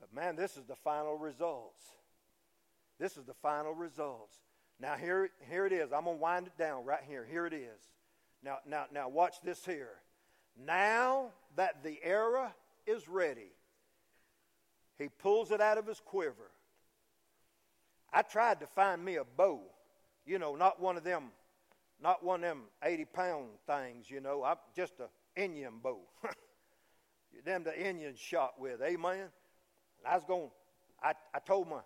[0.00, 1.84] But man, this is the final results.
[2.98, 4.34] This is the final results.
[4.80, 5.92] Now here, here it is.
[5.92, 7.26] I'm gonna wind it down right here.
[7.30, 7.92] Here it is.
[8.42, 10.00] Now, now, now watch this here.
[10.58, 12.54] Now that the era
[12.86, 13.52] is ready,
[14.96, 16.50] he pulls it out of his quiver.
[18.10, 19.60] I tried to find me a bow,
[20.24, 21.24] you know, not one of them,
[22.02, 25.08] not one of them 80 pound things, you know, I'm just a
[25.40, 25.98] Indian bow.
[27.44, 29.18] them the Indians shot with, amen.
[29.18, 30.50] And I was going,
[31.02, 31.80] I, I told my,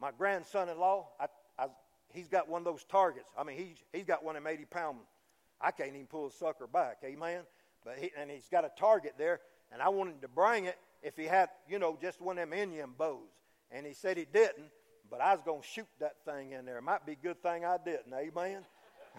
[0.00, 1.26] my grandson in law, I,
[1.58, 1.66] I,
[2.12, 3.26] he's got one of those targets.
[3.38, 4.98] I mean, he's, he's got one of them 80 pound,
[5.60, 7.42] I can't even pull a sucker back, amen.
[7.84, 9.40] But he, and he's got a target there,
[9.72, 12.58] and I wanted to bring it if he had, you know, just one of them
[12.58, 13.20] Indian bows.
[13.70, 14.70] And he said he didn't,
[15.10, 16.80] but I was going to shoot that thing in there.
[16.80, 18.64] Might be a good thing I didn't, amen.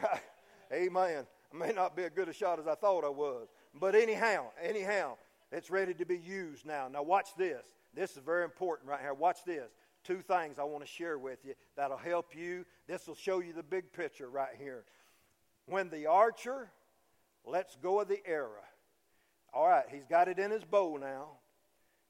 [0.74, 1.26] amen.
[1.54, 3.48] I may not be as good a shot as I thought I was.
[3.74, 5.18] But anyhow, anyhow,
[5.52, 6.88] it's ready to be used now.
[6.88, 7.66] Now, watch this.
[7.94, 9.14] This is very important right here.
[9.14, 9.72] Watch this.
[10.04, 12.66] Two things I want to share with you that'll help you.
[12.88, 14.84] This will show you the big picture right here.
[15.66, 16.70] When the archer
[17.46, 18.64] lets go of the arrow,
[19.54, 21.40] all right, he's got it in his bow now.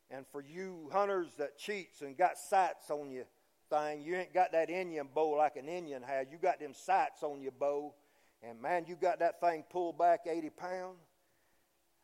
[0.10, 3.26] And for you hunters that cheats and got sights on your
[3.70, 6.28] thing, you ain't got that Indian bow like an Indian has.
[6.32, 7.94] You got them sights on your bow.
[8.44, 11.00] And man, you got that thing pulled back 80 pounds.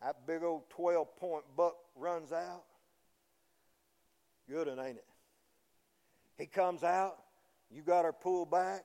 [0.01, 2.63] That big old 12 point buck runs out.
[4.49, 5.05] Good and ain't it?
[6.37, 7.17] He comes out,
[7.71, 8.83] you got her pulled back,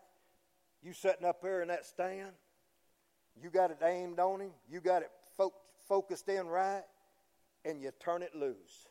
[0.82, 2.32] you sitting up there in that stand,
[3.42, 5.54] you got it aimed on him, you got it fo-
[5.88, 6.84] focused in right,
[7.64, 8.88] and you turn it loose.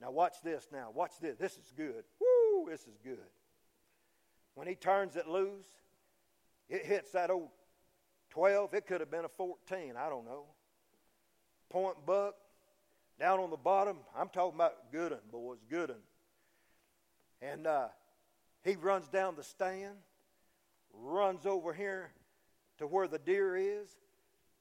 [0.00, 0.90] Now watch this now.
[0.94, 1.36] Watch this.
[1.36, 2.04] This is good.
[2.20, 2.26] Woo,
[2.68, 3.18] this is good.
[4.54, 5.66] When he turns it loose,
[6.68, 7.48] it hits that old
[8.30, 8.74] 12.
[8.74, 9.94] It could have been a 14.
[9.96, 10.44] I don't know.
[11.68, 12.34] Point buck,
[13.18, 15.96] down on the bottom, I'm talking about good un, boys, good un.
[17.42, 17.88] And uh,
[18.64, 19.94] he runs down the stand,
[20.92, 22.10] runs over here
[22.78, 23.88] to where the deer is.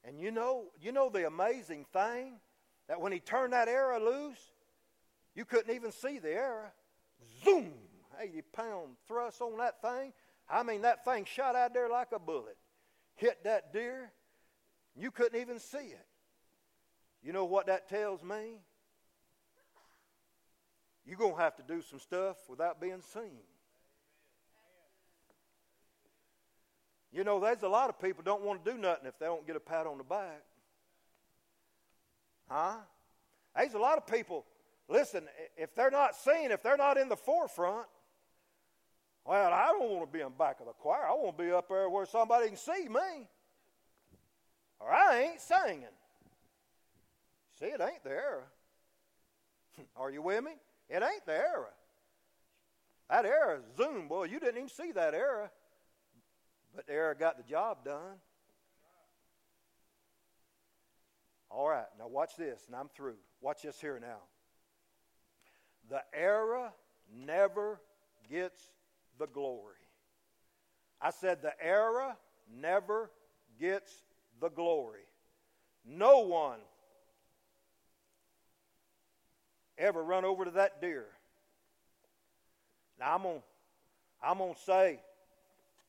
[0.03, 2.33] And you know, you know the amazing thing
[2.87, 4.51] that when he turned that arrow loose,
[5.35, 6.71] you couldn't even see the arrow.
[7.43, 7.73] Zoom!
[8.19, 10.13] 80 pound thrust on that thing.
[10.49, 12.57] I mean, that thing shot out there like a bullet.
[13.15, 14.11] Hit that deer.
[14.95, 16.07] You couldn't even see it.
[17.21, 18.61] You know what that tells me?
[21.05, 23.41] You're going to have to do some stuff without being seen.
[27.11, 29.45] You know, there's a lot of people don't want to do nothing if they don't
[29.45, 30.43] get a pat on the back.
[32.47, 32.75] Huh?
[33.55, 34.45] There's a lot of people,
[34.87, 37.87] listen, if they're not seen, if they're not in the forefront,
[39.29, 41.05] well, I don't want to be in the back of the choir.
[41.07, 43.27] I want to be up there where somebody can see me.
[44.79, 45.85] Or I ain't singing.
[47.59, 48.45] See, it ain't there.
[49.95, 50.53] Are you with me?
[50.89, 51.67] It ain't the arrow.
[53.07, 55.51] That arrow zoom, boy, you didn't even see that arrow.
[56.75, 58.17] But the arrow got the job done.
[61.51, 63.17] All right, now watch this, and I'm through.
[63.41, 64.21] Watch this here now.
[65.87, 66.73] The arrow
[67.13, 67.79] never
[68.27, 68.59] gets
[69.19, 69.75] the glory.
[71.01, 72.15] I said the arrow
[72.59, 73.09] never
[73.59, 73.91] gets
[74.41, 75.01] the glory.
[75.85, 76.59] No one
[79.77, 81.05] ever run over to that deer.
[82.99, 83.39] Now I'm gonna
[84.21, 84.99] I'm gonna say,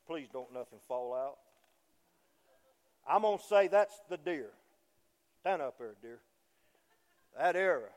[0.07, 1.39] please don't nothing fall out.
[3.09, 4.51] I'm gonna say that's the deer.
[5.41, 6.21] Stand up there, deer.
[7.37, 7.89] That arrow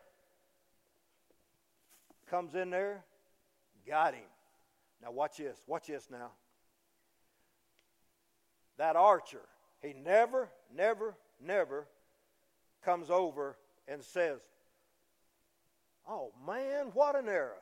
[2.29, 3.03] comes in there,
[3.87, 4.23] got him.
[5.03, 5.61] Now watch this.
[5.67, 6.31] Watch this now.
[8.77, 9.41] That archer,
[9.81, 11.87] he never, never, never
[12.83, 14.39] comes over and says,
[16.07, 17.61] Oh man, what an error.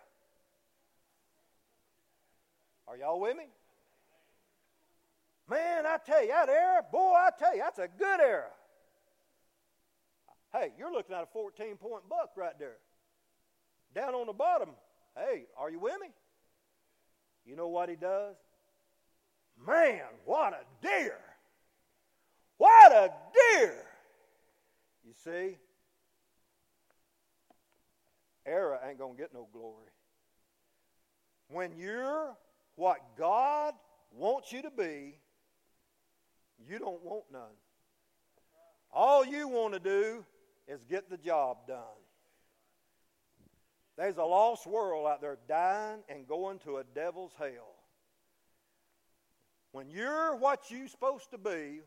[2.88, 3.46] Are y'all with me?
[5.50, 8.52] Man, I tell you, that error, boy, I tell you, that's a good error.
[10.54, 12.78] Hey, you're looking at a 14 point buck right there.
[13.94, 14.70] Down on the bottom,
[15.16, 16.08] hey, are you with me?
[17.46, 18.36] You know what he does?
[19.66, 21.18] Man, what a deer!
[22.58, 23.76] What a deer!
[25.04, 25.58] You see,
[28.46, 29.90] Era ain't going to get no glory.
[31.50, 32.36] When you're
[32.76, 33.74] what God
[34.12, 35.18] wants you to be,
[36.68, 37.42] you don't want none.
[38.92, 40.26] All you want to do
[40.68, 41.80] is get the job done.
[44.02, 47.76] There's a lost world out there dying and going to a devil's hell.
[49.74, 51.82] When you're what you're supposed to be,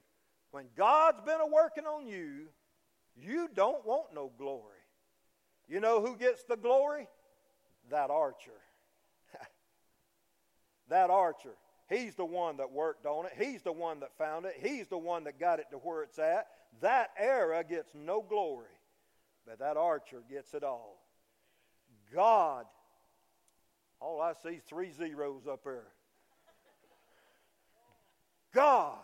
[0.52, 2.46] when God's been a working on you,
[3.16, 4.78] you don't want no glory.
[5.66, 7.08] You know who gets the glory?
[7.90, 8.62] That archer.
[10.90, 11.56] that archer.
[11.88, 13.32] He's the one that worked on it.
[13.36, 14.54] He's the one that found it.
[14.62, 16.46] He's the one that got it to where it's at.
[16.80, 18.68] That era gets no glory,
[19.44, 21.03] but that archer gets it all.
[22.14, 22.66] God,
[24.00, 25.88] all I see is three zeros up there.
[28.54, 28.98] God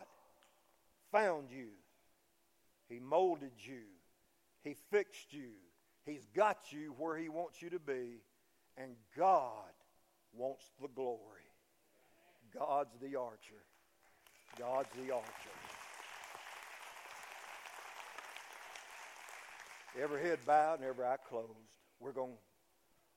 [1.11, 1.69] found you.
[2.89, 3.83] He molded you.
[4.63, 5.51] He fixed you.
[6.05, 8.23] He's got you where He wants you to be.
[8.77, 9.73] And God
[10.33, 11.19] wants the glory.
[12.57, 13.65] God's the archer.
[14.59, 15.27] God's the archer.
[20.01, 21.49] Every head bowed and every eye closed.
[21.99, 22.35] We're going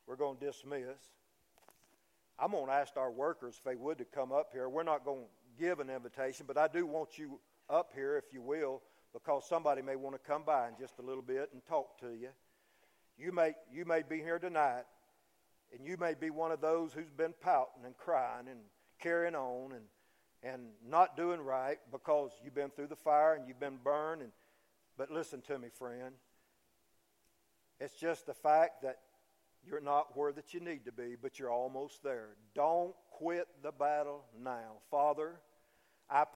[0.08, 1.00] we're going to dismiss.
[2.40, 4.68] I'm going to ask our workers if they would to come up here.
[4.68, 7.40] We're not going to give an invitation, but I do want you
[7.70, 8.82] up here, if you will,
[9.14, 12.10] because somebody may want to come by in just a little bit and talk to
[12.14, 12.30] you.
[13.18, 14.84] You may, you may be here tonight,
[15.72, 18.60] and you may be one of those who's been pouting and crying and
[19.00, 19.86] carrying on and,
[20.42, 24.22] and not doing right because you've been through the fire and you've been burned.
[24.22, 24.32] And,
[24.98, 26.16] but listen to me, friend.
[27.80, 28.98] It's just the fact that
[29.68, 32.30] you're not where that you need to be, but you're almost there.
[32.54, 34.78] Don't quit the battle now.
[34.92, 35.40] Father,
[36.10, 36.26] I